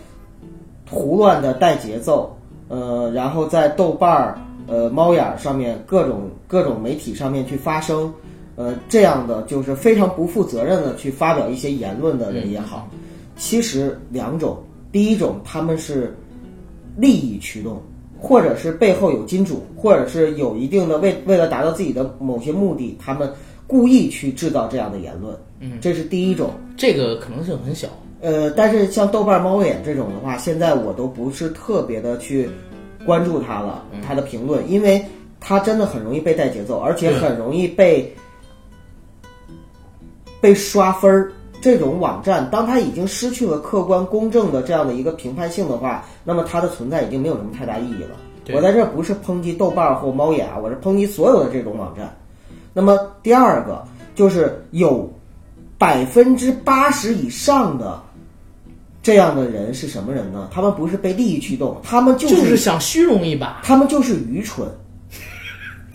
[0.89, 2.33] 胡乱的带节奏，
[2.69, 8.13] 呃，然后在豆瓣儿、呃猫眼儿上面各种各种媒体上面去发声，
[8.55, 12.87] 呃，这样的就是非常不负责任的去发表一些言论的人也好，
[13.35, 14.57] 其实两种，
[14.95, 16.15] 第一种他们是
[16.95, 17.83] 利益驱动，
[18.17, 23.29] 或者是背后有金主，或者是有一定的为为了达到自己的某些目的，他们
[23.67, 26.51] 故意去制造这样的言论，嗯，这是第一种。
[26.77, 27.89] 这个可能性很小。
[28.21, 32.49] 呃，但是像豆瓣猫眼这种的话，现在我都不是特别的去
[33.05, 35.03] 关注它了，它的评论，因为
[35.41, 38.15] 它真的很容易被带节奏，而且很容易被
[40.39, 41.33] 被刷分儿。
[41.65, 48.15] 这种网站，当它已经失去了客观公正的这样的一个评判性的话，那么它的存在已经没有什么太大意义了。
[48.53, 52.15] 我在这儿不是抨击豆瓣或猫眼啊，我是抨击所有的这种网站。
[52.71, 55.11] 那么第二个就是有
[55.79, 57.99] 百分之八十以上的
[59.01, 60.47] 这样的人是什么人呢？
[60.53, 63.61] 他们不是被利益驱动，他们就就是想虚荣一把。
[63.63, 64.67] 他们就是愚蠢，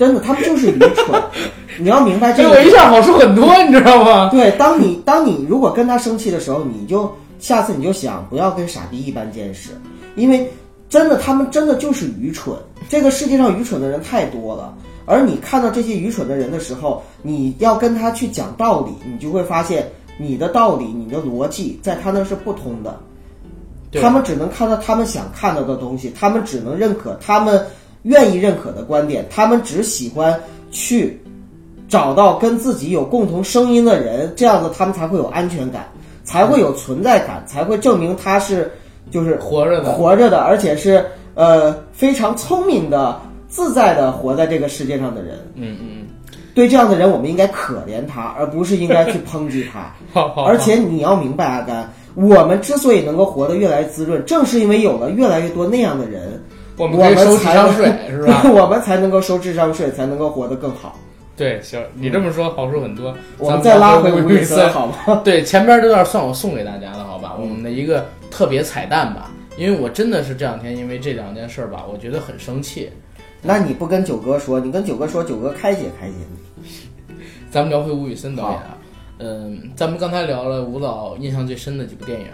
[0.00, 1.22] 真的，他们就是愚蠢。
[1.78, 4.30] 你要明白这个这我一下好处很多，你知道吗？
[4.32, 9.72] 对，当你当你如果跟他生气的时候，你就下次你就想不要跟傻逼一般见识，
[10.16, 10.50] 因为
[10.88, 12.56] 真的他们真的就是愚蠢。
[12.88, 19.86] 这个世界上愚蠢的人太多了，而你看到这些愚蠢的人的时候，你要跟他去讲道理，你就会发现
[20.16, 22.98] 你的道理、你的逻辑在他那是不通的。
[24.00, 27.60] 他们只能看到他们想看到的东西，他们只能认可他们
[28.02, 30.38] 愿意认可的观点，他们只喜欢
[30.70, 31.20] 去
[31.88, 35.86] 找到跟自己有共同声音的人，这样子他们才会有安全感，
[36.24, 38.70] 才会有存在感，才会证明他是
[39.10, 45.38] 就是活着的活着的，而且是呃非常聪明的、自在的活在这个世界上的人。
[45.54, 46.06] 嗯嗯
[46.52, 49.94] 对这样的人，我们应该可怜他，而不是应该去抨击他。
[50.12, 56.42] 好好好而且你要明白，阿甘，我们之所以能够活得越来越滋润，正是因为有了越来越多那样的人，
[56.80, 58.42] 我我们可以收智商税，是吧？
[58.50, 60.98] 我们才能够收智商税，才能够活得更好。
[61.36, 63.14] 对，行，你这么说好处很多。
[63.38, 65.20] 我们再拉回吴吴宇森，好吗？
[65.24, 67.36] 对，前边这段算我送给大家的，好吧？
[67.38, 72.90] 我们的一个特别彩蛋吧，因为我真的是这两天因为这两件事儿吧，我觉得很生气。
[73.42, 76.64] 那你不跟九哥说，你跟九哥说，九哥开解开解你。
[77.50, 78.76] 咱们聊回吴宇森导演啊，
[79.18, 82.26] 嗯，咱们刚才聊了舞蹈印象最深的几部电影，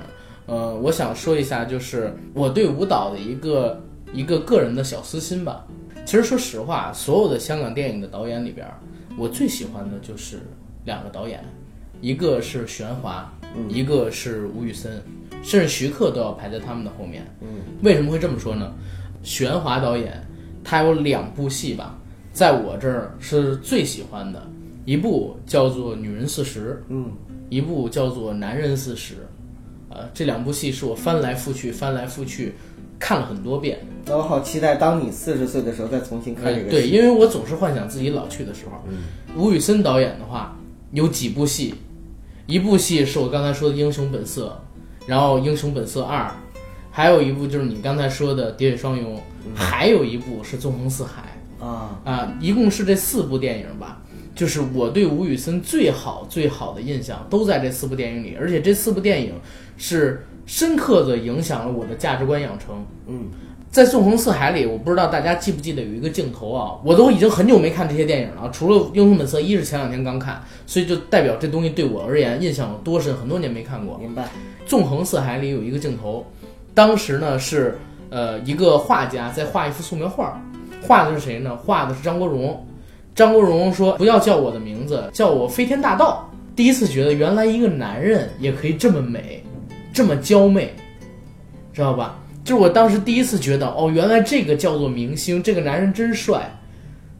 [0.47, 3.81] 呃，我想说一下，就是我对舞蹈的一个
[4.13, 5.65] 一个个人的小私心吧。
[6.05, 8.67] 其实说实话，所有的香港电影的导演里边，
[9.19, 10.41] 我最喜欢的就是
[10.85, 11.45] 两个导演，
[12.01, 13.33] 一个是许鞍华，
[13.69, 15.03] 一个是吴宇森，
[15.43, 17.27] 甚至徐克都要排在他们的后面。
[17.41, 17.49] 嗯，
[17.83, 18.73] 为什么会这么说呢？
[19.25, 20.25] 许鞍华导演
[20.63, 21.99] 他有两部戏吧，
[22.33, 24.41] 在我这儿是最喜欢的，
[24.85, 27.11] 一部叫做《女人四十》，嗯，
[27.49, 29.15] 一部叫做《男人四十》。
[29.89, 32.55] 呃，这两部戏是我翻来覆去、翻来覆去
[32.99, 33.81] 看了很多遍。
[34.09, 36.67] 那我好期待，当你四十岁的时候再重新看这个。
[36.67, 38.73] 呃对，，因为我总是幻想自己老去的时候。
[38.89, 38.99] 嗯
[39.37, 40.57] 吴宇森导演的话
[40.93, 41.75] 有几部戏，
[42.47, 44.59] 一部戏是我刚才说的《英雄本色》，
[45.09, 46.23] 然后《英雄本色二》，
[46.91, 49.15] 还有一部就是你刚才说的《喋血双雄》，
[49.55, 54.01] 还有一部是《纵横四海》啊，啊，一共是这四部电影吧。
[54.35, 59.35] 就是我对吴宇森最好最好的印象都在这四部电影里，而且这四部电影
[59.77, 62.87] 是深刻的影响了我的价值观养成。
[63.07, 63.27] 嗯，
[63.77, 73.99] 在《纵横四海》里，我不知道大家记不记得有一个镜头啊，我都已经很久没看这些电影了，除了《英雄本色一》是前两天刚看，所以就代表这东西对我而言印象有多深，很多年没看过。
[73.99, 74.23] 明白。
[74.65, 76.25] 《纵横四海》里有一个镜头，
[76.73, 77.77] 当时呢是
[78.09, 80.41] 呃一个画家在画一幅素描画，
[80.81, 81.55] 画的是谁呢？
[81.55, 82.67] 画的是张国荣。
[83.15, 89.45] 张国荣说：“不要叫我的名字，叫我飞天大盗。”第一次觉得原来一个男人也可以这么美，
[89.93, 90.75] 这么娇媚，
[91.75, 92.19] 知道吧？
[92.47, 96.57] 就是我当时第一次觉得，哦，原来这个叫做明星，这个男人真帅，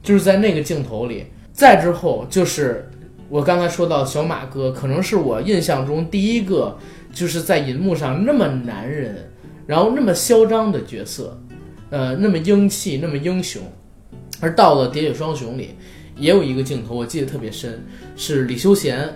[0.01, 1.27] 就是在那个镜头里。
[1.53, 2.89] 再之后就是
[3.29, 6.79] 我刚才说到小马哥，可能是我印象中第一个
[7.13, 9.29] 就是在银幕上那么男人，
[9.67, 11.37] 然后那么嚣张的角色，
[11.91, 13.61] 呃，那么英气，那么英雄。
[14.39, 15.71] 而到了《喋血双雄》里，
[16.17, 17.85] 也有一个镜头我记得特别深，
[18.15, 19.13] 是李修贤，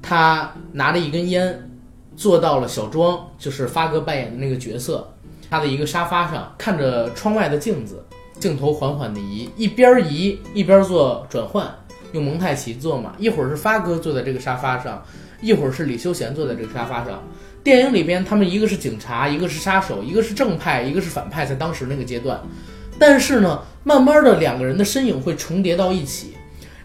[0.00, 1.68] 他拿着一根烟，
[2.16, 5.06] 坐到了小庄，就是发哥扮演的那个角色，
[5.54, 8.04] 他的一个沙发上，看着窗外的镜子，
[8.40, 11.72] 镜头缓缓的移，一边移一边做转换，
[12.10, 15.00] 用蒙太奇做嘛，一会儿是发哥坐在这个沙发上，
[15.40, 17.22] 一会儿是李修贤坐在这个沙发上。
[17.62, 22.40] 电影里边，他们一个是警察，一个是杀手，一个是正派，一个是反派，在当时那个阶段。
[22.98, 26.32] 但是呢，慢慢的两个人的身影会重叠到一起，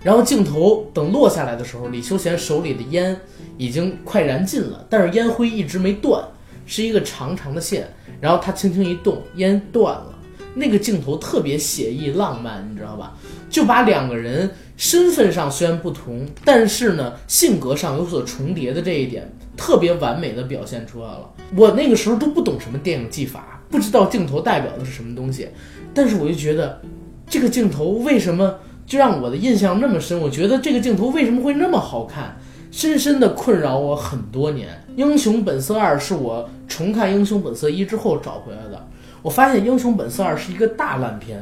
[0.04, 3.20] 然后镜头等落下来的时候，李修贤手里的烟
[3.58, 6.24] 已经快燃尽了，但是烟灰一直没断，
[6.70, 7.88] 是一个长长的线。
[8.22, 10.16] 然后他轻轻一动，烟断了。
[10.56, 13.16] 那个镜头特别写意浪漫，你知道吧？
[13.50, 21.30] 就把两个人身份上虽然不同，但是呢性格上有所重叠的这一点，特别完美的表现出来了。
[21.56, 25.48] 我那个时候都不懂什么电影技法，不知道镜头代表的是什么东西，
[25.94, 26.82] 但是我就觉得，
[27.28, 28.56] 这个镜头为什么
[28.86, 30.20] 就让我的印象那么深。
[30.20, 32.38] 我觉得这个镜头为什么会那么好看，
[32.72, 34.70] 深深的困扰我很多年。
[34.96, 38.88] 《英雄本色二》是我重看《英雄本色一》之后找回来的。
[39.22, 41.42] 我发现《英雄本色二》是一个大烂片，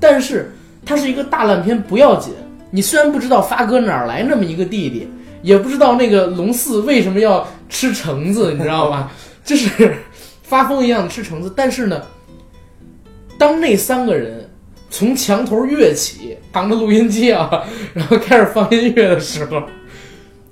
[0.00, 0.52] 但是
[0.84, 2.32] 它是一个大烂片不要紧。
[2.70, 5.08] 你虽然不知道发哥哪儿来那么一个弟弟，
[5.42, 9.10] 也不知道那个龙四为什么要吃橙子，你知道吗？
[9.44, 9.94] 就是
[10.42, 12.02] 发疯一样的吃橙子，但是呢，
[13.38, 14.50] 当那三个人
[14.90, 17.62] 从墙头跃起，扛着录音机啊，
[17.92, 19.62] 然后开始放音乐的时候，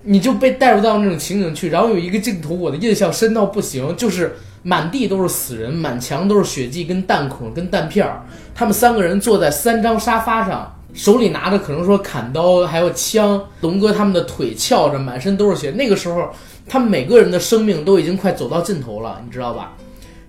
[0.05, 1.71] 你就被带入到那种情景去。
[1.71, 10.75] 然后有一个镜头，我的印象深到不行，就是满地都是死人，满墙都是血迹跟弹孔跟弹片儿，他们三个人坐在三张沙发上。
[10.95, 13.43] 手里拿着可能说砍刀，还有枪。
[13.63, 15.71] 龙哥他们的腿翘着，满身都是血。
[15.71, 16.29] 那个时候，
[16.69, 19.73] 他们每个人的生命都已经快走到尽头了，你知道吧？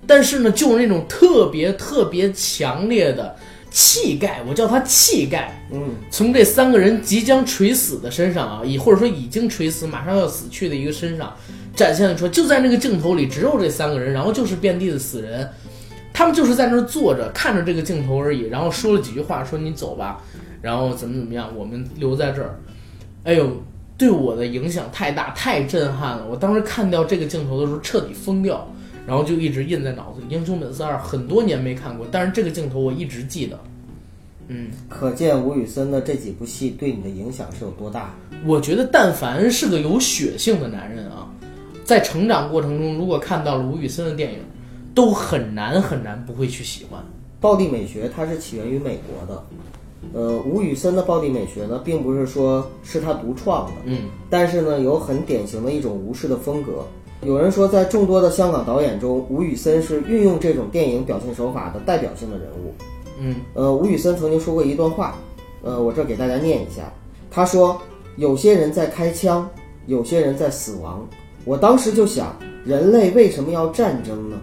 [0.08, 3.36] 但是呢，就是那种特别特别强烈的
[3.74, 5.52] 气概，我叫他气概。
[5.72, 11.36] 嗯，从这三个人即将垂死的身上啊，以或者说已经垂死、马上要死去的一个身上，
[11.76, 15.50] 展现出就在那个镜头里，只有这三个人，然后就是遍地的死人，
[16.14, 20.22] 他们就是在那儿坐着看着这个镜头而已，然后说了几句话，说你走吧。
[20.62, 22.58] 然后怎么怎么样，我们留在这儿，
[23.24, 23.62] 哎呦，
[23.98, 26.26] 对我的影响太大，太震撼了。
[26.30, 28.72] 我当时看到这个镜头的时候，彻底疯掉，
[29.06, 30.28] 然后就一直印在脑子里。
[30.30, 33.60] 《英雄本色二》很多年没看过，但是这个镜头我一直记得。
[34.48, 38.13] 嗯，可见吴宇森的这几部戏对你的影响是有多大。
[38.46, 41.32] 我觉得，但凡是个有血性的男人啊，
[41.86, 44.39] 在成长过程中，如果看到了吴宇森的电影，
[44.94, 47.02] 都很难很难不会去喜欢。
[47.39, 49.44] 暴力美学它是起源于美国的。
[50.13, 56.86] 呃，吴宇森的暴力美学呢，并不是说是他独创的，嗯，但是呢，有很典型的一种无视的风格。
[57.26, 62.74] 有人说，在众多的香港导演中，吴宇森是运用这种电影表现手法的代表性的人物。
[63.20, 65.16] 嗯，呃，吴宇森曾经说过一段话，
[65.62, 66.92] 呃，我这给大家念一下。
[67.32, 67.82] 他说
[68.18, 69.50] ：“有些人在开枪，
[69.86, 71.08] 有些人在死亡。
[71.46, 74.38] 我当时就想，人类为什么要战争呢？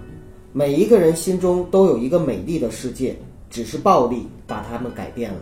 [0.53, 3.17] 每一个人心中都有一个美丽的世界，
[3.49, 5.39] 只是暴力把他们改变了。”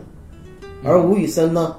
[0.85, 1.77] 而吴宇森呢，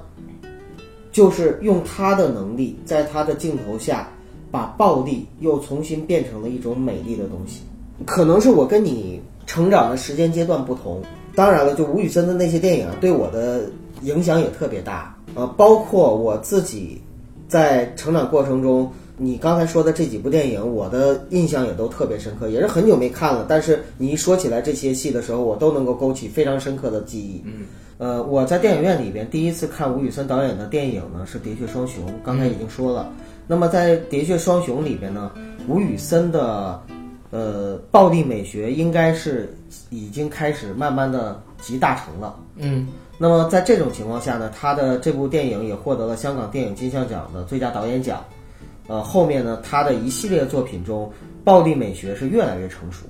[1.12, 4.08] 就是用他的能力，在他的镜头下，
[4.50, 7.62] 把暴力又重新变成了一种美丽的东西。
[8.06, 11.02] 可能是我跟你成长的时间阶段不同，
[11.34, 13.70] 当然了，就吴宇森的那些电影对我的
[14.02, 15.14] 影响也特别大。
[15.34, 17.00] 呃，包括我自己
[17.46, 23.44] 在成长过程中，你刚才说的这几部电影，我的印象也都特别深刻，也是很久没看了。
[23.48, 27.42] 但是你一说起来这些戏的时候，我都能够勾起非常深刻的记忆。
[27.44, 27.66] 嗯。
[27.98, 33.12] 呃，我在电影院里边第一次看吴宇森导演的电影呢，是《喋血双雄》，刚才已经说了。
[33.50, 35.32] 那么在《喋血双雄》里边呢，
[35.66, 36.80] 吴宇森的
[37.32, 39.52] 呃暴力美学应该是
[39.88, 42.38] 已经开始慢慢的集大成了。
[42.54, 42.86] 嗯，
[43.18, 48.24] 那么在这种情况下呢，他的这部电影也获得了香港电影金像奖的最佳导演奖。
[48.86, 53.04] 呃，后面呢，他的一系列作品中，暴力美学是越来越成熟，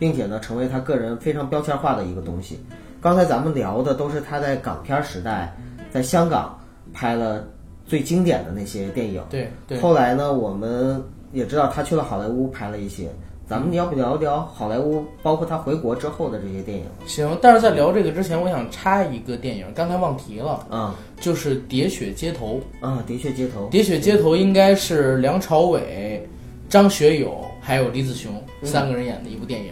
[0.00, 2.58] 并且呢，成为他个人非常标签化的一个东西。
[3.00, 5.56] 刚才咱们聊的都是他在港片时代，
[5.92, 6.58] 在香港
[6.92, 7.44] 拍了
[7.86, 9.22] 最经典的那些电影。
[9.30, 9.78] 对对。
[9.78, 13.08] 后来呢，我们也知道他去了好莱坞拍了一些。
[13.48, 16.84] 咱们要不聊一聊好莱坞，包括他回国之后的这些电影？
[17.06, 23.66] 行，但是在聊这个之前，我想插一个电影，刚才忘提了啊，就是《喋血街头》啊，《喋血街头》。
[23.70, 26.28] 《喋血街头》应该是梁朝伟、
[26.68, 28.32] 张学友还有李子雄
[28.64, 29.70] 三个人演的一部电影。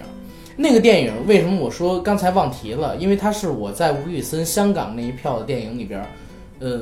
[0.56, 2.94] 那个电影为什么我说刚才忘提了？
[2.98, 6.00] 因为它是我在吴宇森香港那一票的电影里边，
[6.60, 6.80] 呃，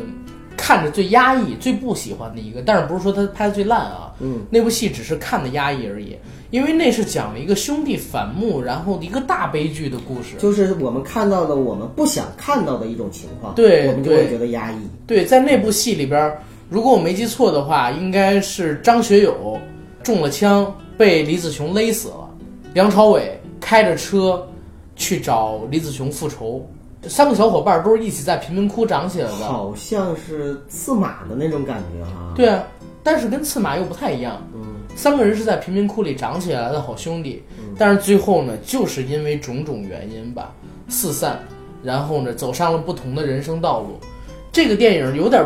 [0.62, 2.62] 看着最压抑、最不喜欢的一个。
[2.62, 4.14] 但是不是说他拍的最烂啊？
[4.20, 6.16] 嗯，那部戏只是看的压抑而已。
[6.50, 10.36] 因为那是讲了一个兄弟反目，然后一个大悲剧的故事。
[10.38, 14.76] 就是我们看到的我们不想看到的一种情况，对，我们就会觉得压抑。
[15.04, 16.32] 对，在那部戏里边，
[16.68, 19.58] 如果我没记错的话，应该是张学友
[20.04, 22.30] 中了枪，被李子雄勒死了，
[22.72, 23.36] 梁朝伟。
[23.64, 24.44] 开着车
[24.96, 26.68] 去找李子雄复仇，
[27.09, 32.32] 三个小伙伴都是一起在贫民窟长起来的，好像是刺马的那种感觉哈。
[32.36, 32.62] 对啊，
[33.03, 34.40] 但是跟刺马又不太一样。
[34.55, 34.62] 嗯，
[34.94, 37.42] 三个人是在贫民窟里长起来的好兄弟，
[37.76, 40.55] 但是最后呢，就是因为种种原因吧，
[40.88, 41.40] 四散，
[41.82, 43.98] 然后呢，走上了不同的人生道路。
[44.53, 45.44] 这个电影有点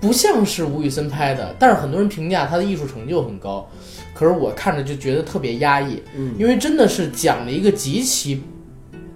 [0.00, 3.68] 不像是吴宇森拍的，但是很多人评价他的艺术成就很高。
[4.12, 8.42] 可是我看着就觉得特别压抑，嗯，因为真的是讲了一个极其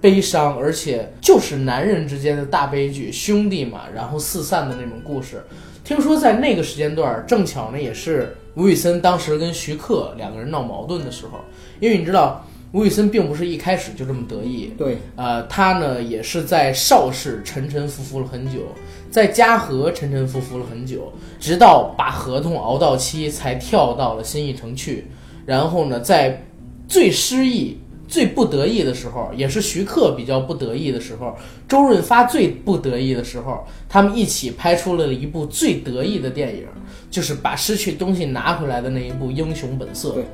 [0.01, 5.43] 悲伤，而且就是男人之间的大悲剧，兄弟嘛，然后四散的那种故事。
[5.83, 11.39] 听说在那个时间段，正巧呢也是吴宇森当时跟徐克两个人闹矛盾的时候，
[11.79, 18.67] 因为你知道吴宇森并不是一开始就这么得意，对，呃，他呢也是在邵氏沉沉浮浮了很久，
[19.09, 25.07] 在嘉禾沉沉浮浮了很久，直到把合同熬到期，才跳到了新艺城去。
[25.45, 26.45] 然后呢，在
[26.87, 27.79] 最失意、
[28.09, 31.37] 最不得意的时候，也是徐克比较不得意的时候，
[31.67, 36.65] 周润发最不得意的时候，他们一起拍出了一部最得意的电影，
[37.11, 40.09] 就是把失去东西拿回来的那一部《英雄本色》。
[40.13, 40.25] 对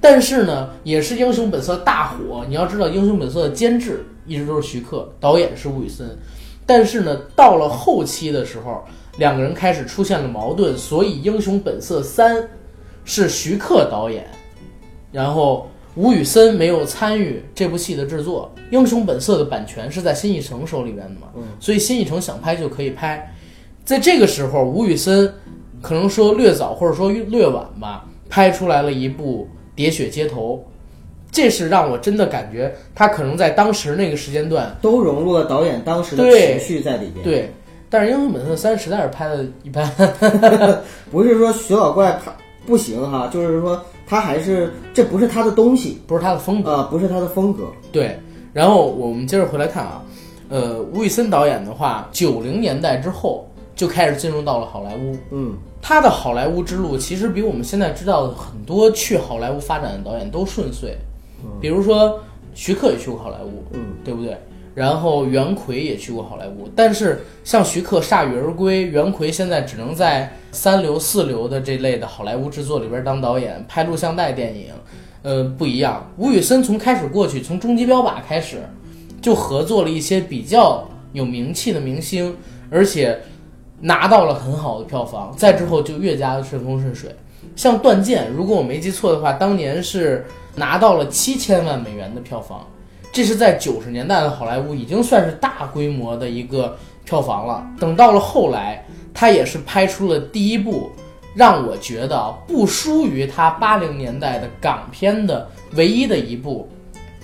[0.00, 2.44] 但是呢，也是《英雄本色》大火。
[2.48, 6.16] 你要知道，《英雄本色》的监制一直都是徐克，导演是吴宇森。
[6.64, 8.84] 但是呢，到了后期的时候，
[9.16, 12.36] 两个人开始出现了矛盾，所以《英雄本色三》
[13.04, 14.24] 是徐克导演，
[15.10, 15.68] 然后
[15.98, 18.48] 吴宇森没有参与这部戏的制作。
[18.70, 23.34] 《英雄本色》的版权是在新艺城手里边的嘛，嗯所以新艺城想拍就可以拍。
[23.84, 25.34] 在这个时候，吴宇森
[25.82, 29.48] 可能说略早或者说略晚吧，拍出来了一部
[29.80, 30.64] 《喋血街头》，
[31.32, 37.52] 这是让我真的感觉他可能在当时那个时间段，都融入了导演当时的情绪在里边。，对。
[37.90, 39.90] 但是《英雄本色三》实在是拍的一般，
[41.10, 42.32] 不是说徐老怪他
[42.66, 46.72] 不行哈，就是说他还是这不是他的东西，不是他的风格。
[46.72, 47.64] 呃，不是他的风格。
[47.92, 48.18] 对，
[48.54, 50.02] 然后我们接着回来看啊，
[50.48, 53.46] 呃，吴宇森导演的话，九零年代之后
[53.76, 55.14] 就开始进入到了好莱坞。
[55.30, 60.96] 嗯，他的好莱坞之路其实比我们现在知道的很多去好莱坞发展的导演都顺遂，
[61.60, 62.18] 比如说
[62.54, 64.36] 徐克也去过好莱坞，嗯，对不对？
[64.74, 74.72] 然后袁奎也去过好莱坞，但是像徐克铩羽而归，袁奎现在只能在三流、四流的这类的好莱坞制作里边当导演，拍录像带电影，
[75.22, 76.10] 呃，不一样。
[76.16, 78.58] 吴宇森从开始过去，从《终极标靶》开始，
[79.20, 82.36] 就合作了一些比较有名气的明星，
[82.70, 83.18] 而且
[83.80, 87.14] 拿到了很好的票房，再之后就越加的顺风顺水。
[87.54, 90.24] 像《断剑》，如果我没记错的话，当年是
[90.56, 92.66] 拿到了七千万美元的票房，
[93.12, 97.66] 这是在九十年代的好莱坞已经算是大规模的一个票房了。
[97.78, 98.84] 等到了后来，
[99.20, 100.92] 他也是拍出了第一部
[101.34, 105.44] 让我觉得不输于他八零年代的港片的
[105.74, 106.68] 唯一的一部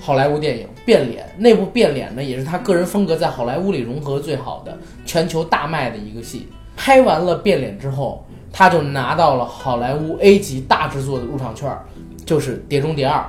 [0.01, 1.25] 好莱坞电影《变脸》。
[1.39, 4.77] 那部《变脸》呢，也是他个人风格在好莱坞里融合最好的、
[5.07, 6.49] 全球大卖的一个戏。
[6.77, 11.71] 拍完了《变脸》之后，他就拿到了好莱坞 A 级大制作的入场券，
[12.27, 13.21] 就是《碟中谍二》。《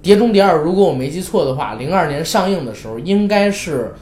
[0.00, 3.94] 碟中谍二》如果我没记错的话，零二年上映的时候，应该是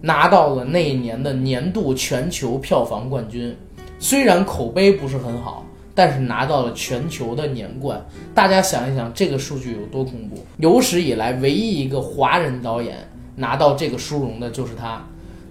[0.00, 3.56] 拿到了那一年的年度全球票房冠军。
[3.98, 8.00] 虽然口碑不是很好，但是拿到了全球的年冠。
[8.34, 10.36] 大家想一想，这个数据有多恐怖？
[10.58, 12.96] 有史以来唯一一个华人导演
[13.34, 15.04] 拿到这个殊荣的就是他。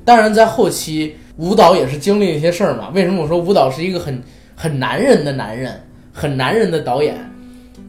[0.05, 2.89] 当然，在后期，舞蹈也是经历一些事儿嘛。
[2.93, 4.23] 为什么我说舞蹈是一个很
[4.55, 5.77] 很男人的男人，
[6.13, 7.17] 很男人的导演？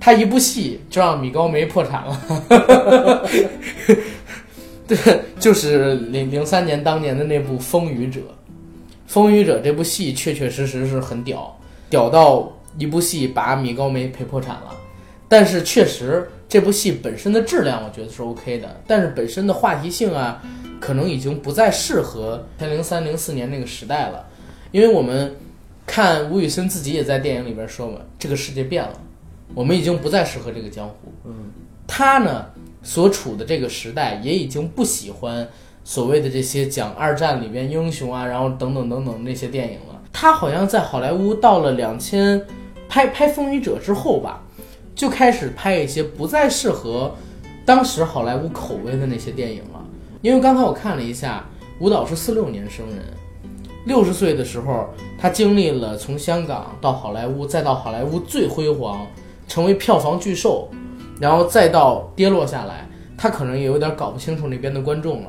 [0.01, 3.29] 他一部戏就让米高梅破产了。
[4.89, 4.97] 对，
[5.39, 8.21] 就是零零三年当年的那部《风雨者》，
[9.07, 11.57] 《风雨者》这部戏确确实实是很屌，
[11.91, 14.75] 屌到一部戏把米高梅赔破产了。
[15.29, 20.43] 但是确实这部戏本身的质量我觉得是 OK 的，但是本身的话题性啊，
[20.81, 24.27] 可能已经不再适合零三零四年那个时代了，
[24.73, 25.37] 因为我们
[25.87, 28.99] 看吴宇森自己也在电影里边说嘛，这个世界变了，
[29.55, 30.95] 我们已经不再适合这个江湖。
[31.27, 31.51] 嗯，
[31.87, 32.47] 他呢
[32.83, 35.49] 所处的这个时代也已经不喜欢
[35.85, 40.01] 所谓的这些讲二战里边英雄啊，然后等等等等那些电影了。
[40.13, 42.41] 他好像在好莱坞到了两千
[42.89, 44.43] 拍拍《风雨者》之后吧，
[44.95, 47.15] 就开始拍一些不再适合
[47.65, 49.85] 当时好莱坞口味的那些电影了。
[50.21, 51.45] 因为刚才我看了一下，
[51.79, 53.05] 舞蹈是四六年生人，
[53.87, 59.07] 六十岁的时候，他经历了从香港到好莱坞，再到好莱坞最辉煌，
[59.47, 60.69] 成为票房巨兽，
[61.21, 65.29] 然后再到跌落下来，他可能也有点搞不清楚那边的观众了。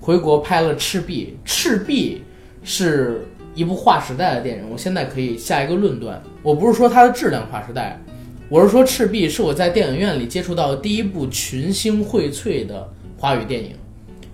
[0.00, 2.22] 回国拍了《赤壁》，《赤壁》
[2.68, 8.00] 是一部划时代的电影，我现在可以下一个论断，我不是说它的质量划时代，
[8.48, 13.72] 我是说《赤壁》是我在电影院里接触到的第一部群星荟萃的华语电影，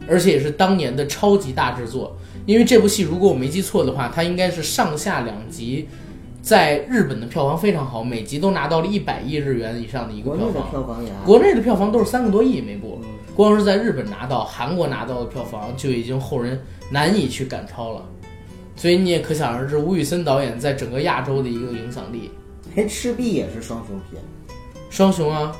[0.06, 2.14] 而且也是当年的超级大制作。
[2.44, 5.88] 因为这部戏，如果我没记错的话，它应该是上下两集，
[6.42, 10.70] 在日本的票房非常好，每集都拿到了一百亿日元以上的一个票房。
[10.70, 18.04] 票房也国内的票房都是三个多亿每部嗯，光是在日本拿到、韩国拿到的票房就已经后人难以去赶超了。
[18.74, 22.28] 所以你也可想而知，吴宇森导演在整个亚洲的一个影响力。
[22.74, 24.20] 哎，赤壁也是双雄片
[24.90, 25.54] 双雄啊，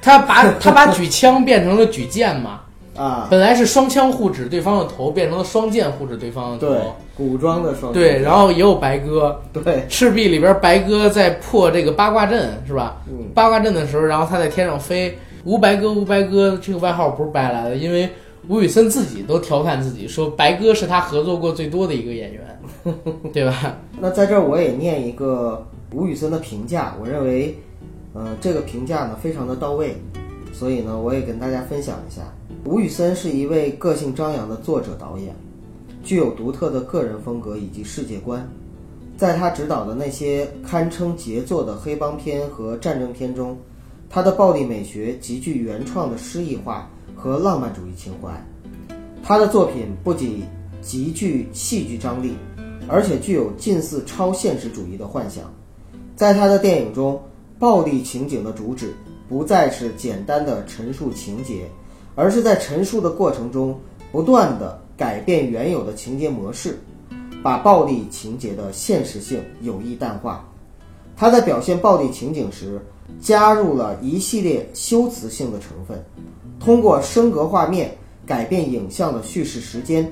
[0.00, 2.62] 他把他把举枪变成了举剑嘛，
[2.96, 13.02] 啊，本来是双枪互指对方的头，变成了双剑互指对方的对头。，古装的双雄对，然后也有白鸽，对，赤壁里边白鸽在破这个八卦阵是吧？
[13.08, 18.08] 嗯，八卦阵的时候，然后他在天上飞，吴白鸽，吴白鸽这个外号不是白来的，因为
[18.48, 22.58] 吴宇森自己都调侃自己说，白鸽是他合作过最多的一个演员，
[23.32, 23.78] 对吧？
[24.00, 27.56] 那在这儿我也念一个吴宇森的评价，我认为，
[28.12, 29.96] 呃，这个评价呢非常的到位，
[30.52, 32.22] 所以呢我也跟大家分享一下。
[32.64, 35.34] 吴宇森是一位个性张扬的作者导演，
[36.04, 38.48] 具有独特的个人风格以及世界观。
[39.16, 43.58] 在他执导的那些堪称杰作的黑帮片和战争片中，
[44.08, 48.30] 他的暴力美学极具原创的诗意化和浪漫主义情怀。
[49.24, 50.42] 他的作品不仅
[50.80, 52.34] 极具戏剧张力，
[52.86, 55.52] 而且具有近似超现实主义的幻想。
[56.14, 57.20] 在他的电影中，
[57.58, 58.94] 暴力情景的主旨
[59.28, 61.68] 不再是简单的陈述情节，
[62.14, 63.78] 而是在陈述的过程中
[64.10, 66.78] 不断的改变原有的情节模式。
[67.42, 70.48] 把暴力情节的现实性有意淡化，
[71.16, 72.80] 他在表现暴力情景时
[73.20, 76.00] 加入了一系列修辞性的成分，
[76.60, 80.08] 通过升格画面改变影像的叙事时间。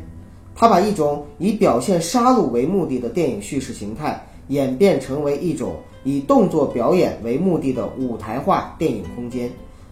[0.57, 9.49] 他把一种以表现杀戮为目的的电影叙事形态演变成为一种以动作表演为目的的舞台化电影空间，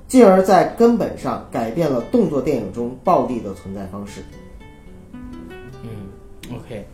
[0.09, 4.23] 进而，在根本上改变了动作电影中暴力的存在方式。
[5.13, 6.89] 嗯，OK。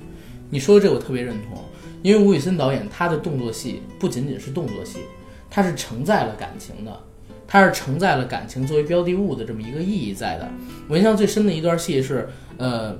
[0.51, 1.59] 你说的这我特别认同，
[2.03, 4.99] 因为吴宇森导演他的动作戏不仅仅是动作戏，
[5.49, 7.01] 他是承载了感情的，
[7.47, 10.49] 他是承载了感情作为标的物的这么一个意义在的。
[10.89, 12.97] 我印象最深的一段戏是，呃，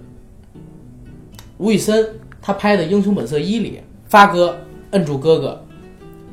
[1.59, 2.09] 吴宇森
[2.41, 4.57] 他拍的《英雄本色一》里，发哥
[4.93, 5.65] 摁住哥哥，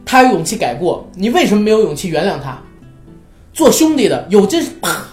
[0.06, 2.62] 他有勇气改过，你为什么没有勇气原谅他？
[3.62, 5.06] 做兄弟的有劲，啪，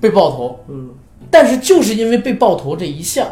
[0.00, 0.88] 被爆头，嗯，
[1.28, 3.26] 但是就是因为被爆头这一下。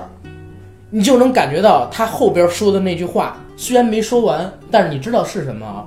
[0.91, 5.87] 你就能感觉到他后边说的那句话，虽然没说完，但是你知道是什么啊？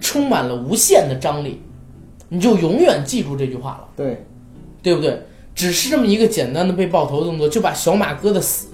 [0.00, 1.60] 充满了无限的张力，
[2.28, 4.24] 你就永远记住这句话了，对，
[4.80, 5.20] 对不对？
[5.56, 8.68] 只是这么一个简单的被爆头动作，就把小马哥的死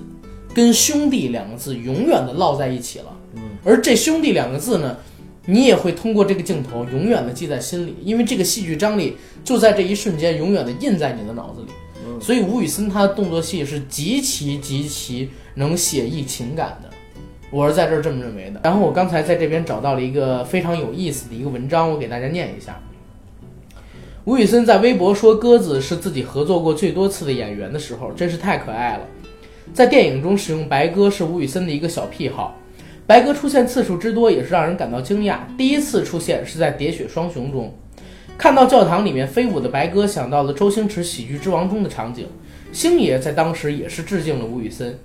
[0.53, 3.07] 跟兄弟两个字永远的烙在一起了。
[3.37, 4.99] 嗯，而这兄弟两个字呢，
[5.47, 11.69] 你也会通过这个镜头永远的记在心里，因为这个戏剧张力就在这一瞬间永远的印在你的脑子里。
[12.07, 15.31] 嗯，所以吴宇森他的动作戏是极其极其。
[15.55, 16.89] 能写意情感的，
[17.51, 18.61] 我是在这儿这么认为的。
[18.65, 22.81] 然后我刚才在这边找到了一个非常有意思的一个文章，我给大家念一下。
[24.25, 29.07] 吴宇森在微博说鸽子是自己合作过最多次的演员的时候，真是太可爱了。
[29.75, 32.57] 在电影中使用白鸽是吴宇森的一个小癖好，
[33.13, 35.41] 白鸽出现次数之多也是让人感到惊讶。
[35.59, 37.71] 第一次出现是在《喋血双雄》中，
[38.39, 42.27] 看到教堂里面飞舞的白鸽，想到了周星驰《喜剧之王》中的场景。
[42.73, 44.99] 星爷在当时也是致敬了吴宇森。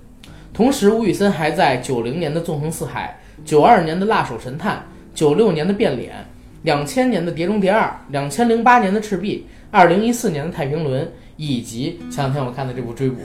[0.54, 4.76] 同时，吴宇森还在九零年的《纵横四海》、九二年的《辣手神探》、
[5.14, 6.12] 九六年的《变脸》、
[6.62, 11.04] 两千年的《碟中谍二》、两千零八年的《赤壁》、二零一四年的《太平轮》，
[11.38, 13.22] 以及前两天我看的这部《追捕》。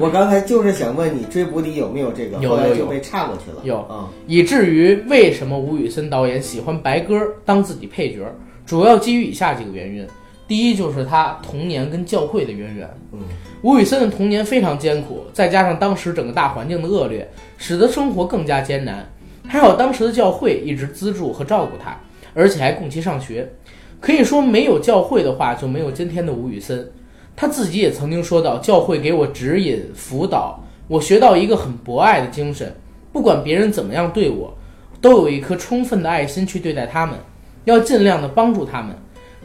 [0.00, 2.38] 我刚才就是想问你，《追捕》里有没有这个？
[2.38, 2.86] 有有有。
[2.86, 3.58] 被岔过去了。
[3.62, 4.08] 有啊。
[4.26, 8.26] 以至于为什么吴宇森导演喜欢白鸽当自己配角，
[8.64, 10.06] 主要基于以下几个原因：
[10.48, 12.88] 第一，就是他童年跟教会的渊源。
[13.12, 13.20] 嗯。
[13.60, 19.06] 吴宇森的童年非常艰苦，再加上当时整个大环境的恶劣，使得生活更加艰难。
[19.46, 21.94] 还好当时的教会一直资助和照顾他，
[22.32, 23.52] 而且还供其上学。
[24.00, 26.90] 可以说，没有教会的话，就没有今天的吴宇森。
[27.34, 32.74] 他自己也曾经说到：“教会给我指引、辅导，我学到一个很博爱的精神。
[33.12, 34.52] 不管别人怎么样对我，
[35.00, 37.16] 都有一颗充分的爱心去对待他们，
[37.64, 38.96] 要尽量的帮助他们。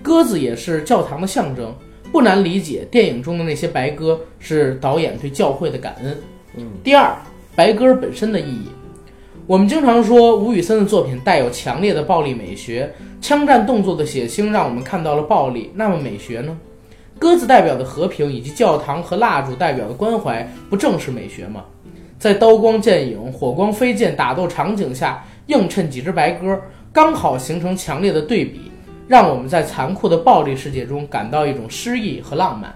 [0.02, 1.74] 鸽子也是教堂的象征。”
[2.10, 6.18] 不难理解，电影中的那些白鸽是导演对教会的感恩。
[6.56, 7.14] 嗯，第二，
[7.54, 8.70] 白鸽本身的意义。
[9.46, 15.70] 我们经常说吴宇森的作品带有强烈的暴力美学，枪战动作的血腥让我们看到了暴力。
[15.76, 16.58] 那么美学呢？
[17.20, 21.64] 鸽子代表的和平，以及教堂和蜡烛代表的关怀，不正是美学吗？
[22.20, 26.60] 在刀光剑影、火光飞溅打斗场景下，映衬几只白鸽，
[26.92, 28.72] 刚好形成强烈的对比。
[29.08, 32.76] 让我们在残酷的暴力世界中感到一种诗意和浪漫。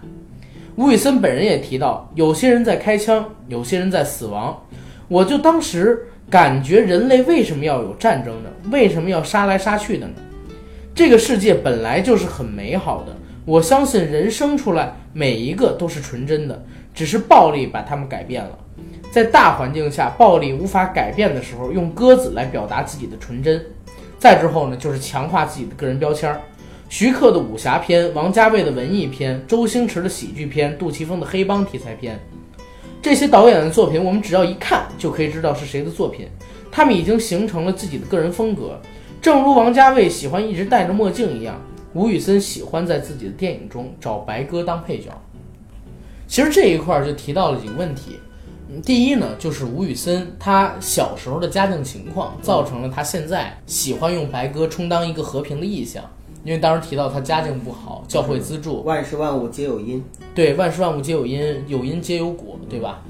[0.78, 4.58] 吴宇森本人也提到，有些人在开枪，有些人在死亡。
[5.10, 8.50] 我就当时感觉，人类为什么要有战争呢？
[8.72, 10.14] 为什么要杀来杀去的呢？
[10.96, 13.14] 这个世界本来就是很美好的。
[13.46, 16.64] 我相信人生出来每一个都是纯真的，
[16.94, 18.58] 只是暴力把他们改变了。
[19.12, 23.62] 在大环境下，暴力无法改变的时候，用鸽子来表达自己的纯真。
[24.20, 26.40] 再之后呢，就是强化自己的个人标签儿。
[26.88, 32.20] 徐克的武侠片，王家卫的文艺片，周星驰的喜剧片，杜琪峰的黑帮题材片，
[33.02, 36.28] 这些导演的作品，我们只要一看就可以知道是谁的作品。
[36.72, 38.80] 他们已经形成了自己的个人风格，
[39.22, 41.60] 正如王家卫喜欢一直戴着墨镜一样。
[41.94, 45.10] 吴宇森喜欢在自己的电影中找白鸽当配角。
[46.28, 48.20] 其实这一块儿就提到了几个问题。
[48.70, 56.02] 嗯第一呢，就是吴宇森他小时候的家境情况，造成了他现在喜欢用白鸽充当一个和平的意象。
[56.46, 60.02] 因为当时提到他家境不好，教会资助，万事万物皆有因，
[60.34, 63.04] 对，万事万物皆有因，有因皆有果，对吧？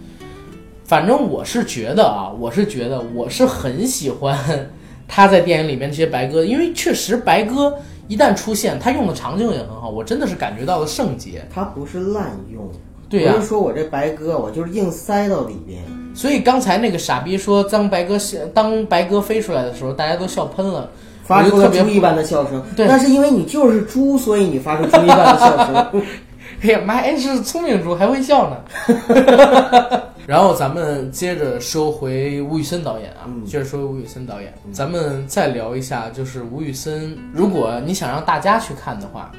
[0.83, 4.69] 反正我是觉得啊，我是觉得我是很喜欢
[5.07, 7.77] 他在电影里面这些白鸽，因为确实白鸽
[8.11, 11.47] 一旦出现，他用的场景也很好，我真的是感觉到了圣洁。
[11.49, 12.69] 它不是滥用，
[13.07, 15.81] 对呀、不是说我这白鸽我就是硬塞到里边。
[16.13, 18.17] 所以刚才那个傻逼说当白鸽
[18.53, 20.89] 当白鸽飞出来的时候，大家都笑喷了，
[21.23, 26.03] 发出了猪一般的笑声，对那是因为你就是猪，所以你发出猪一般的笑声。
[26.61, 30.03] 哎呀妈，哎是聪明猪还会笑呢。
[30.27, 39.31] 然后咱们接着说回吴宇森导演啊，嗯接着说吴宇森导演，咱们再聊一下，就是吴宇森，如果你想让大家去看的话，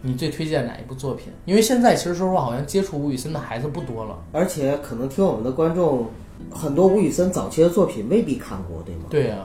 [0.00, 1.32] 你最推荐哪一部作品？
[1.44, 4.16] 因为现在其实说实话，好像接触吴宇森的孩子不多了。
[4.32, 6.06] 而且可能听我们的观众，
[6.48, 9.02] 很多吴宇森早期的作品未必看过，对吗？
[9.10, 9.38] 对呀、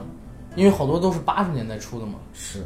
[0.56, 2.14] 因为好多都是八十年代出的嘛。
[2.32, 2.60] 是。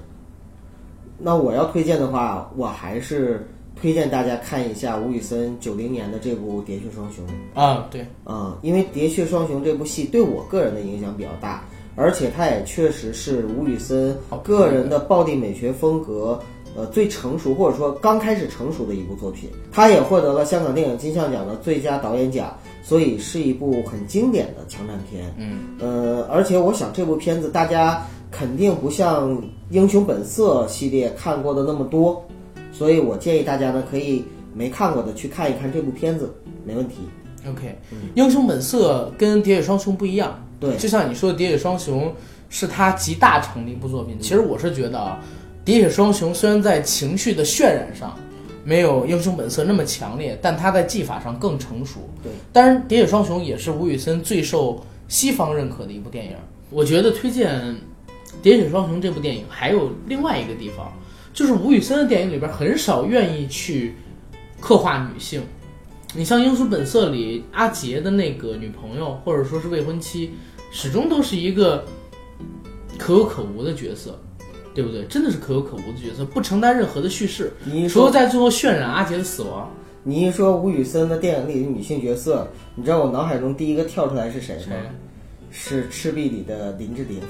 [1.18, 3.48] 那我要推荐的话，我还是
[3.82, 7.26] 推荐大家看一下吴宇森九零年的这部《喋血双雄》。
[7.60, 11.64] 啊，对，啊、因为《喋血双雄》这部戏对我个人的影响比较大，
[11.96, 16.40] 而且它也确实是吴宇森个人的暴力美学风格，
[16.76, 19.50] 呃，最成熟或者说刚开始成熟的一部作品。
[19.72, 25.34] 他也获得了香港电影金像奖的最佳导演奖，所以是一部很经典的枪战片。
[25.38, 29.32] 嗯，呃，而且我想这部片子大家肯定不像
[29.70, 32.24] 《英雄本色》系列看过的那么多，
[32.72, 36.34] 所以我建议大家呢可以没看过的去看一看这部片子，
[36.66, 36.96] 没问题。
[37.48, 37.78] OK，
[38.16, 42.08] 英雄本色跟《喋血双雄》不一样，对就像你说的，《喋血双雄》
[42.50, 44.18] 是他集大成的一部作品。
[44.20, 45.20] 其实我是觉得啊，
[45.70, 48.18] 《喋血双雄》虽然在情绪的渲染上
[48.66, 52.10] 没有《英雄本色》那么强烈，但他在技法上更成熟。
[52.22, 56.32] 对，当然，《喋血双雄》也是吴宇森最受西方认可的一部电影。
[56.70, 57.62] 我觉得推荐
[58.44, 60.92] 《喋血双雄》这部电影还有另外一个地方，
[61.38, 63.94] 就是吴宇森的电影里边很少愿意去
[64.60, 65.40] 刻画女性。
[66.16, 70.32] 你像《英雄本色》里阿杰的那个女朋友，或者说是未婚妻，
[70.72, 71.86] 始终都是一个
[72.98, 74.20] 可有可无的角色，
[74.74, 75.06] 对不对？
[75.06, 79.72] 真的是可有可无的角色，不承担任何的叙事，你一说除了在最后渲染阿杰的死亡。
[80.04, 84.64] 你一说吴宇森的电影里的女性角色，你知道我脑海中第一个跳出来是谁吗？
[84.72, 84.82] 谁？
[85.52, 87.22] 是《赤壁》里的林志玲。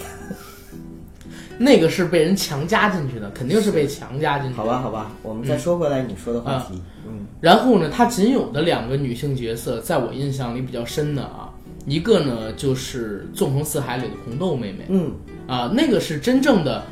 [1.59, 4.63] 那个是被人强加进去的，肯定是被强加进去的。
[4.63, 6.81] 好吧，好吧，我们再说回来你说的话题。
[7.07, 11.49] 嗯，然后呢，她仅有的两个女性角色，在我印象里比较深的啊，
[11.85, 15.11] 一个呢就是《纵横四海》里的红豆妹妹，嗯，
[15.47, 16.83] 啊，那个是真正的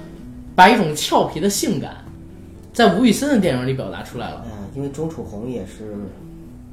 [0.55, 1.97] 把一种俏皮的性感，
[2.73, 4.45] 在吴宇森的电影里表达出来了。
[4.45, 5.95] 哎呀，因为钟楚红也是，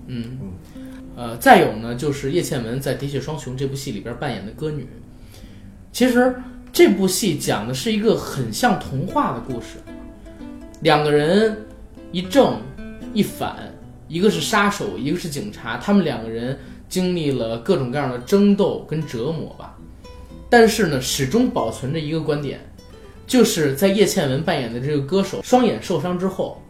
[0.07, 0.39] 嗯，
[1.15, 4.87] 呃，再有呢，就是叶倩文在《喋血双雄》这部戏里边扮演的歌女。
[5.93, 6.35] 其实
[6.73, 9.77] 这部戏讲的是一个很像童话的故事，
[10.81, 11.55] 两个人
[12.13, 12.59] 一正
[13.13, 13.71] 一反，
[14.09, 16.59] 一个是杀手，一个是警察，他们两个人
[16.89, 19.77] 经历了各种各样的争斗跟折磨吧，
[20.49, 22.59] 但是呢，始终保存着一个观点，
[23.27, 26.63] 就是在叶倩文扮演的这个歌手双眼受伤之后，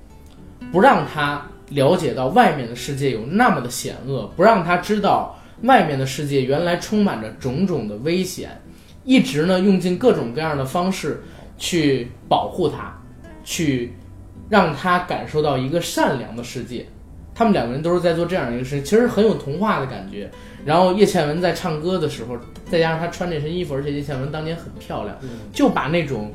[0.73, 8.61] 不让他了解到外面的世界有那么的险恶，不让他知道外面的世界原来充满着种种的危险，
[9.05, 11.23] 一直呢用尽各种各样的方式
[11.59, 12.97] 去保护他，
[13.45, 13.93] 去
[14.49, 16.87] 让他感受到一个善良的世界。
[17.35, 20.31] 他们两个人都是在做这样一个事情，其实很有童话的感觉。
[20.67, 22.37] 然后叶倩文在唱歌的时候，
[22.71, 25.17] 再加上她穿这身衣服，而且叶倩文当年很漂亮，
[25.53, 26.31] 就把那种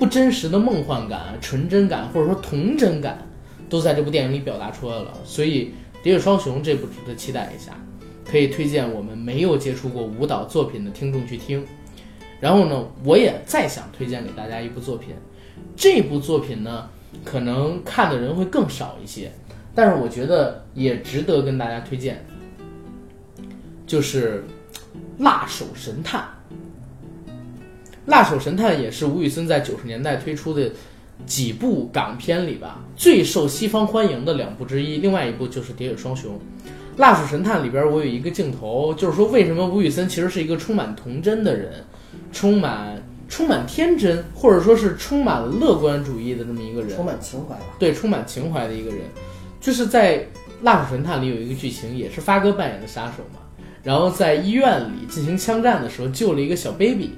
[0.00, 3.18] 不真实的梦幻感、纯真感或者说童真感，
[3.70, 5.14] 都在这部电影里表达出来了。
[5.24, 5.72] 所以
[6.04, 7.72] 《喋血双雄》这部值得期待一下，
[8.28, 11.64] 可以推荐我们没有接触过舞蹈作品的听众去听。
[12.42, 15.14] 然后呢，我也再想推荐给大家一部作品，
[15.76, 16.88] 这部作品呢，
[17.24, 19.30] 可能看的人会更少一些，
[19.76, 22.26] 但是我觉得也值得跟大家推荐，
[23.86, 24.42] 就是
[25.22, 26.20] 《辣手神探》。
[28.06, 30.68] 《辣手神探》也是吴宇森在九十年代推出的
[31.24, 36.34] 几部港片里吧最受西方欢迎的两部之一，另外一部就是《喋血双雄》。
[37.00, 41.84] 《辣手神探》里边我有一个镜头，就是说为什么吴宇森其实是一个充满童真的人，
[42.32, 47.62] 充满充满天真，或者说是充满乐观主义的这么一个人充，满情怀吧。
[47.78, 49.00] 对，充满情怀的一个人。
[49.60, 50.18] 就是在
[50.62, 53.40] 《辣手神探》里有一个剧情，也是发哥扮演的杀手嘛，
[53.82, 57.12] 然后在医院里进行枪战的时候救了一个小 baby，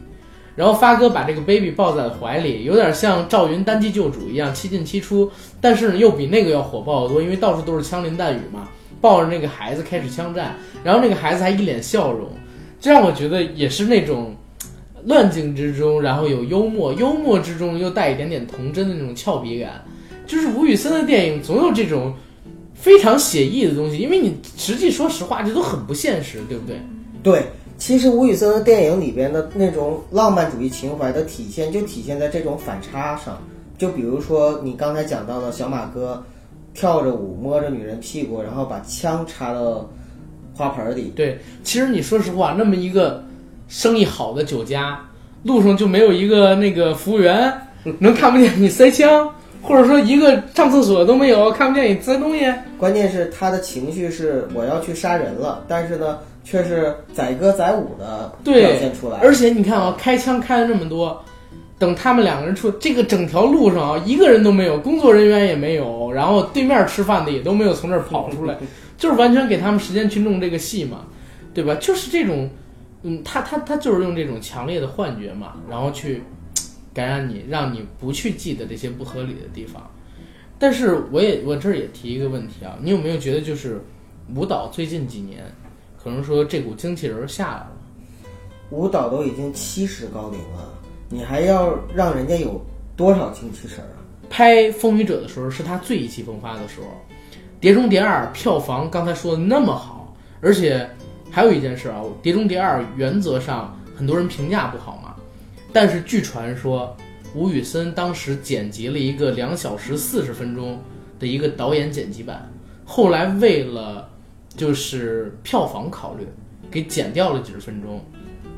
[0.54, 8.68] 然后发哥把这个 baby 抱在怀里，有点像赵云单骑救主一样七进七出，但是呢又比那个要火爆得多，因为到处都是枪林弹雨嘛。
[9.00, 12.26] 抱着那个孩子开始枪战，然后那个孩子还一脸笑容，
[12.80, 14.34] 这让我觉得也是那种
[15.04, 19.84] 乱境之中，然后有幽默，幽默之中又带一点点童真的那种俏皮感。
[20.26, 22.14] 就是吴宇森的电影总有这种
[22.74, 26.76] 非常写意的东西，因为你实际说实话，这都很不现实，对不对？
[27.22, 27.46] 对，
[27.76, 33.40] 其实吴宇森的电影里边的那种浪漫主义情怀的体现，就体现在这种反差上。
[33.78, 36.22] 就比如说你刚才讲到的小马哥。
[36.76, 39.88] 跳着舞摸着女人屁股，然后把枪插到
[40.56, 41.12] 花盆里。
[41.14, 43.23] 对，其实你说实话，那么一个
[43.74, 44.96] 生意好的酒家，
[45.42, 47.52] 路上就没有一个那个服务员
[47.98, 49.28] 能看不见你塞枪，
[49.60, 52.44] 或者说一个上厕所都没有看不见你塞东西。
[52.78, 59.18] 关键是他的情绪是我要去杀人了，但是呢，却是载歌载舞的表现出来。
[59.18, 61.20] 而且你看啊，开枪开了这么多。
[61.76, 68.56] 等他们两个人出这个整条路上啊，一个人都没有，工作人员也没有，然后对面吃饭的也都没有从这儿跑出来，
[68.96, 70.98] 就是完全给他们时间去弄这个戏嘛，
[71.52, 71.74] 对吧？
[71.80, 72.48] 就是这种，
[73.06, 76.22] 嗯，他他他就是用这种强烈的幻觉嘛，然后去
[76.92, 79.88] 感染你，让你不去记得这些不合理的地方。
[80.58, 83.78] 但是我也我这儿也提一个问题啊，你有没有觉得就是
[84.34, 85.44] 舞蹈最近几年
[86.02, 87.72] 可能说这股精气神下来了？
[88.70, 90.72] 舞蹈都已经七十高龄了。
[91.10, 92.58] 你还要让人家有
[92.96, 94.00] 多少精气神儿啊？
[94.30, 96.86] 拍《风雨者》的时候是他最意气风发的时候，
[97.60, 100.88] 《碟中谍二》票房刚才说的那么好，而且
[101.34, 105.16] 还有一件事啊，《碟中谍二》原则上很多人评价不好嘛，
[105.72, 106.96] 但是据传说
[107.34, 110.78] 吴宇森当时剪辑了一个两小时四十分钟
[111.18, 112.48] 的一个导演剪辑版，
[112.84, 114.08] 后来为了
[114.56, 116.24] 就是票房考虑，
[116.70, 118.00] 给剪掉了几十分钟，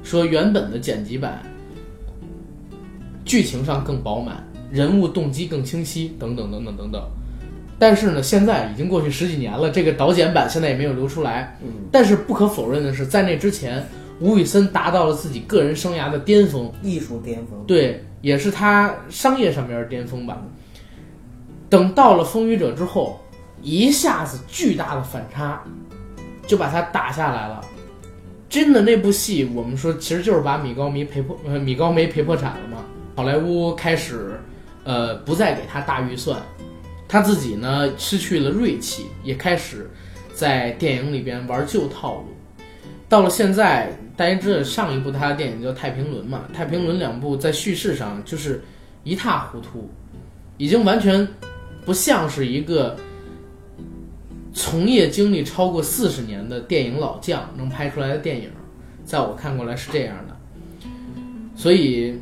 [0.03, 1.43] 说原本的剪辑版。
[3.25, 7.03] 剧情上更饱满，人物动机更清晰，等等等等等等。
[7.79, 11.57] 但是呢，现在已经过去十几年了，这个导剪版现在也没有流出来。
[11.63, 13.87] 嗯，但是不可否认的是，在那之前，
[14.19, 17.63] 吴宇森达到了自己个人生涯的巅峰，艺术巅峰。
[17.67, 20.43] 对，也是他商业上面的巅峰吧。
[21.69, 23.21] 等到了《风雨者》之后，
[23.61, 25.63] 一下子巨大的反差，
[26.47, 27.61] 就把他打下来了。
[28.49, 32.79] 真的，那部戏我们说，其实就是把米高梅赔破，米高梅赔破产了嘛。
[33.17, 34.39] 好莱坞开始，
[34.85, 36.41] 呃，不再给他大预算，
[37.17, 39.89] 他自己呢失去了锐气，也开始
[40.35, 42.27] 在电影里边玩旧套路。
[43.09, 48.63] 到了现在，大家知道上一部他的电影叫《太平轮》嘛，《太平轮》两部在叙事上就是
[49.03, 49.89] 一塌糊涂，
[50.59, 51.27] 已经完全
[51.87, 52.95] 不像是一个
[54.53, 58.51] 从业经历超过四十年的电影老将能拍出来的电影，
[59.07, 60.37] 在我看过来是这样的，
[61.57, 62.21] 所以。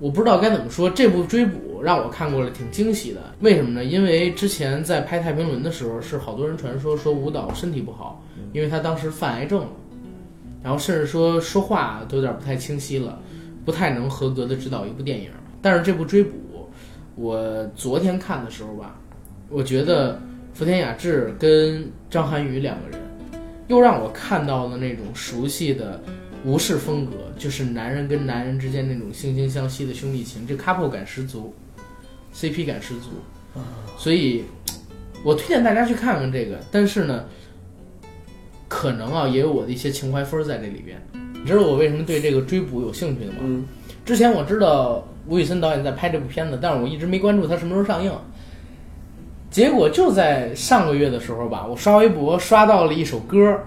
[0.00, 3.20] 我不知道该怎么说，这部追捕让我看过了挺惊喜的。
[3.40, 3.84] 为什么呢？
[3.84, 9.68] 因为之前在拍《太平轮》的时候，是好多人传说说舞蹈身体不好，因为他当时犯癌症了，
[10.62, 13.20] 然后甚至说说话都有点不太清晰了，
[13.64, 15.30] 不太能合格的指导一部电影。
[15.60, 16.68] 但是这部追捕，
[17.14, 18.98] 我昨天看的时候吧，
[19.48, 20.20] 我觉得
[20.54, 23.00] 福田雅治跟张涵予两个人，
[23.68, 26.00] 又让我看到了那种熟悉的。
[26.44, 31.52] 吴氏风格就是男人跟男人之间那种惺惺相惜的兄弟情，这 couple 感十足
[32.38, 33.10] ，CP 感十足，
[33.96, 34.44] 所以，
[35.24, 36.58] 我推荐大家去看看这个。
[36.70, 37.24] 但是呢，
[38.68, 40.96] 可能啊也有我的一些情怀分在这里边。
[41.34, 43.38] 你知道我为什么对这个追捕有兴趣的吗？
[43.42, 43.66] 嗯，
[44.04, 48.12] 之前我知道吴宇森导演在拍这部片子，但是我一直没关注他什么时候上映。
[49.50, 53.58] 结果就在上个月的时候吧，我刷微博刷到了一首歌。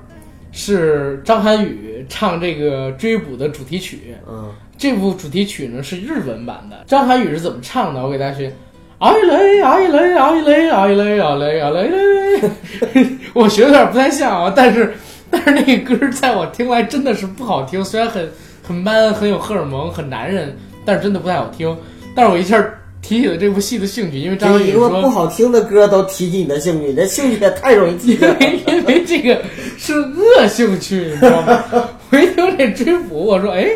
[0.54, 4.52] 是张涵予唱这个追捕的主题曲，嗯，
[4.82, 6.76] 这部主题曲呢是日文版的。
[6.88, 8.02] 张涵予是怎么唱的？
[8.02, 8.52] 我给大家学：
[8.98, 13.08] 啊一雷啊一雷啊一雷啊一雷啊雷啊雷雷。
[13.36, 14.92] 我学的有点不太像啊，但是
[15.30, 18.28] 但是那个歌在我听来真的是不好听，虽然很
[18.68, 21.78] 很 man，很有荷尔蒙，很男人，但是真的不太好听。
[22.16, 22.60] 但是我一下。
[23.04, 28.36] 提起了这部戏的兴趣，因为张涵予说不好听的歌都提起你的兴趣，你的兴趣也太容易提了。
[28.68, 29.42] 因为这个
[29.76, 31.64] 是恶兴趣，你知道吗？
[32.12, 33.68] 我一听这追捕，我说哎，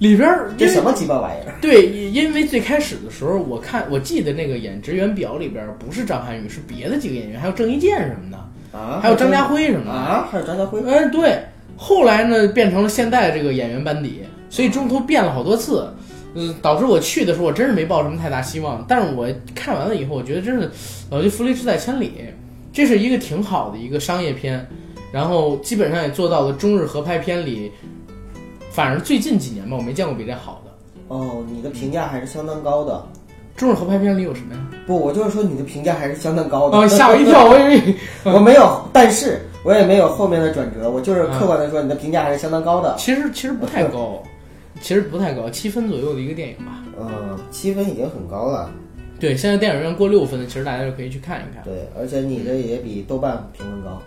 [0.00, 0.28] 里边
[0.58, 1.54] 这什么鸡巴玩意儿？
[1.60, 10.82] 对，因为最开始的时候，我看我记得那个演职员表里边不是张涵予，是别的几个演员，还有郑伊健什么的啊，还有张家辉什么的啊，还有张家辉。
[10.84, 11.38] 嗯，对。
[11.76, 15.88] 后来呢，变成了现在这个演员班底，所以中途变了好多次。
[16.34, 18.84] 嗯，导致我去的时候，我真是没抱什么太大希望。
[18.88, 20.70] 但是我看完了以后，我觉得真是
[21.10, 22.12] 老骥伏枥，志在千里。
[22.72, 24.64] 这是一个挺好的一个商业片，
[25.12, 27.72] 然后基本上也做到了中日合拍片里，
[28.80, 30.70] 反正最近几年吧，我没见过比这好的。
[31.08, 33.04] 哦，你的评价还是相当高的。
[33.54, 34.60] 中日合拍片里有什么呀？
[34.86, 36.78] 不，我就是说你的评价还是相当高的。
[36.78, 42.96] 哦，吓我一跳，我以为 我没有，但是我也没有后面的转折，我就是客观的说，你的评价还是相当高的。
[42.96, 44.22] 其实其实不太高，
[44.80, 46.82] 其实不太高，七分左右的一个电影吧。
[46.98, 48.70] 嗯，七分已经很高了。
[49.18, 51.62] 对，现在电影院过六分的，其实大家就可以去看一看。
[51.64, 54.00] 对，而且你的也比豆瓣评分高。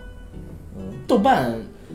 [0.76, 1.54] 嗯，豆瓣，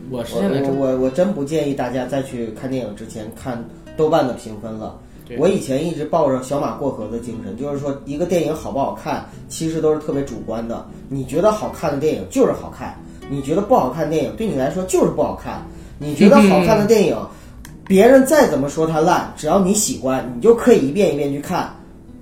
[0.10, 3.64] 我是现在我我我真不建议大家再去看电影之前看
[3.96, 4.98] 豆瓣的评分了。
[5.38, 10.84] 我以前一直抱着小马过河的精神，就是说一个电影好不好看，其实都是特别主观的。
[11.08, 12.98] 你觉得好看的电影就是好看，
[13.30, 15.62] 你觉得不好看的电影对你来说就是不好看。
[16.00, 17.16] 你觉得好看的电影，
[17.88, 21.72] 别人再怎么说它烂，只要你喜欢，你就可以一遍一遍去看，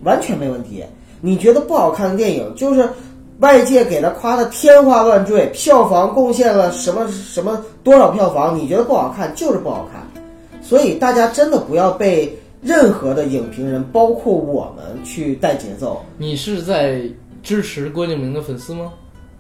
[0.04, 0.84] 完全没问题。
[1.22, 2.90] 你觉得不好看的电影，就是
[3.40, 10.02] 外界给他夸的天花乱坠，票房贡献了什么什么多少票房，你觉得不好看就是不好看。
[10.62, 16.04] 所以大家真的不要被任何的影评人，包括我们去带节奏。
[16.18, 17.02] 你是在
[17.44, 18.92] 支持郭敬明的粉丝吗？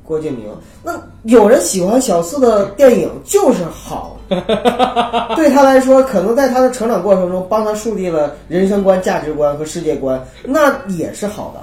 [0.05, 0.45] 郭敬明，
[0.83, 0.93] 那
[1.23, 4.17] 有人喜欢小四的电影就是好，
[5.35, 11.53] 对他来说，可能在他的成长过程中帮他树立了人生观、价值观和世界观，那也是好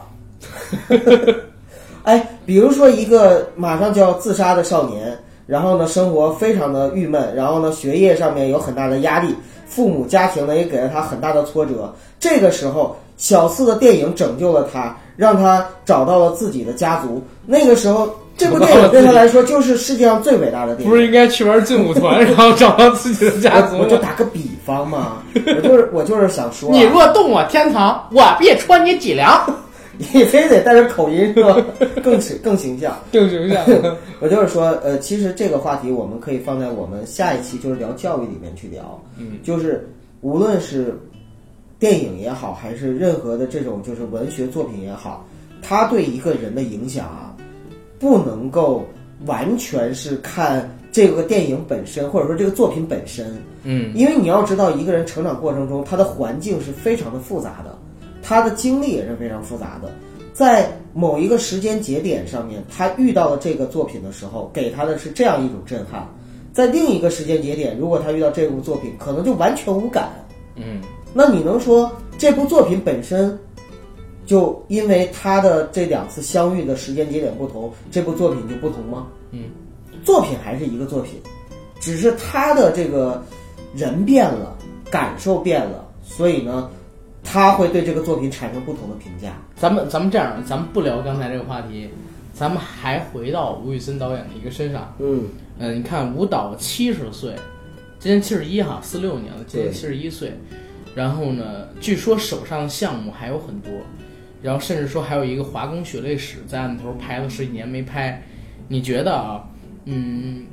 [0.90, 1.34] 的。
[2.04, 9.34] 哎，比如说一个马上就要自杀的少年，然后呢，生活非常的郁闷，然后呢，学业上面有很大的压力，
[9.66, 11.92] 父母家庭呢也给了他很大的挫折。
[12.20, 17.22] 这个时候，小四的电影拯救了他，让他找到了自己的家族。
[17.46, 20.90] 那个时候，这部电影对他来说就是世界上最伟大的电影。
[20.90, 23.96] 不是应该去玩劲舞团， 然后找到自己的家族我就？
[23.96, 29.42] 打个比方嘛，我就是我就是想说啊、你若动我天堂，我必戳你脊梁。
[30.12, 31.56] 你非得带着口音是吧
[32.02, 32.98] 更形更形象。
[33.12, 33.64] 更形象。
[34.20, 39.00] 我就是说，呃，其实这个话题我们可以放在我们下一期就是聊教育里面去聊。
[39.18, 39.88] 嗯，就是
[40.20, 40.98] 无论是
[41.78, 45.26] 电影也好，还是任何的这种就是文学作品也好，
[45.62, 47.36] 它对一个人的影响啊，
[47.98, 48.84] 不能够
[49.26, 53.36] 完全是看这个电影本身，或者说这个作品本身。
[53.64, 57.73] 嗯，因为你要知道，一个人成长过程中，他的环境是非常的复杂的，
[58.24, 59.92] 他的经历也是非常复杂的。
[60.32, 66.02] 在某一个时间节点上面，他遇到了这个作品的时候，给他的是这样一种震撼；
[66.52, 70.08] 在另一个时间节点，如果他遇到这部作品，可能就完全无感。
[70.56, 70.80] 嗯，
[71.12, 73.38] 那你能说这部作品本身
[74.26, 79.06] 就因为他的这两次相遇的时间节点不同，这部作品就不同吗？
[79.30, 79.50] 嗯，
[80.02, 81.20] 作品还是一个作品，
[81.78, 83.22] 只是他的这个
[83.76, 84.56] 人变了，
[84.90, 86.70] 感受变了，所以呢，
[87.24, 89.32] 他会对这个作品产生不同的评价。
[89.56, 91.88] 咱们咱们这样，咱们不聊刚才这个话题，
[92.32, 94.94] 咱们还回到吴宇森导演的一个身上。
[94.98, 95.24] 嗯，
[95.58, 97.34] 嗯，你看吴导七十岁，
[97.98, 100.34] 今年七十一哈，四六年了，今年七十一岁。
[100.94, 103.72] 然后呢，据说手上的项目还有很多，
[104.40, 108.22] 然后甚至说还有一个《华工血泪史》在案头拍了十几年没拍。
[108.68, 109.44] 你觉得啊，
[109.86, 110.44] 嗯，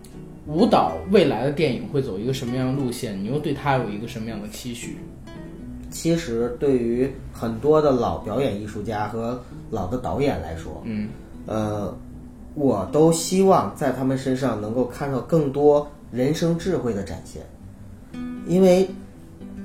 [0.47, 3.21] 吴导未来的电影会走一个什么样的路线？
[3.23, 4.97] 你又对他有一个什么样的期许？
[5.91, 9.39] 其实对于很多的老表演艺术家和
[9.69, 11.09] 老的导演来说，嗯。
[11.47, 11.93] 呃，
[12.53, 17.41] 我都希望在他们身上能够看到更多人生智慧的展现，
[18.45, 18.87] 因为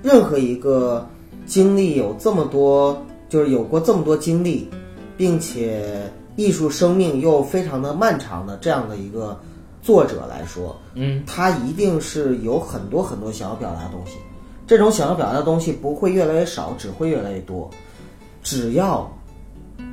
[0.03, 1.07] 任何一个
[1.45, 4.69] 经历有这么多，就是有过这么多经历，
[5.17, 9.39] 并且艺术生命又非常的漫长的这样的一个
[9.83, 11.23] 作者来说，嗯。
[11.27, 14.17] 他一定是有很多很多想要表达的东西，
[14.67, 17.71] 这种想要表达的东西不会越来越少，只会越来越多。
[18.43, 19.11] 只要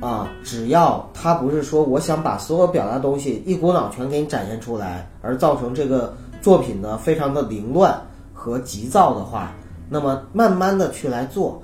[0.00, 8.00] 啊，只要他不是说我想把所有表达的东西一股脑全给你展现出来，而造成这个作品呢非常的凌乱
[8.32, 9.52] 和急躁的话，
[9.88, 11.62] 那么慢慢的去来做，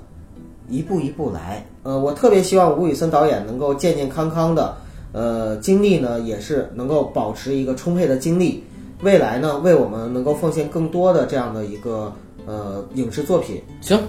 [0.69, 1.65] 一步一步来。
[1.83, 4.75] 呃，我特别希望吴宇森导演能够健健康康的，
[5.11, 8.63] 呃，精力呢也是能够保持一个充沛的精力，
[9.01, 12.13] 未来呢为我们能够奉献更多的这样的一个
[12.45, 13.61] 呃影视作品。
[13.81, 13.99] 行，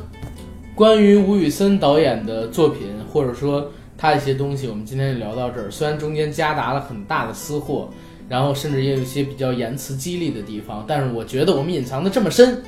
[0.74, 5.70] 关于吴宇森导演的作品，或者说他的一些东西，我们今天就聊到这儿。
[5.70, 7.88] 虽然中间夹杂了很大的私货，
[8.28, 12.62] 然后甚至也有一些比较言辞激励的地方，但是我觉得我们隐藏的这么深，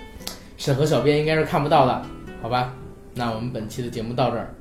[0.56, 2.02] 审核小编应该是看不到的，
[2.42, 2.74] 好吧？
[3.14, 4.54] 那我们本期的节目到这儿，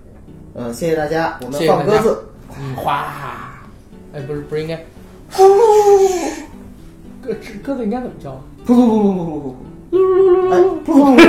[0.54, 2.24] 嗯、谢谢大家，我们放鸽子。
[2.60, 3.66] 嗯，哗，
[4.14, 4.76] 哎，不是不是应该，
[7.20, 7.34] 鸽
[7.64, 8.42] 鸽子应该怎么叫啊？
[8.64, 9.54] 噗噗噗噗噗噗
[9.94, 10.00] 噗，
[10.52, 10.54] 哎，
[10.86, 11.22] 噗噗噗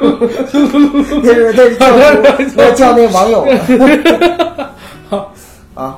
[0.00, 1.84] 噗噗，这 是这是叫
[2.56, 3.46] 那叫 那网友。
[5.74, 5.96] 啊。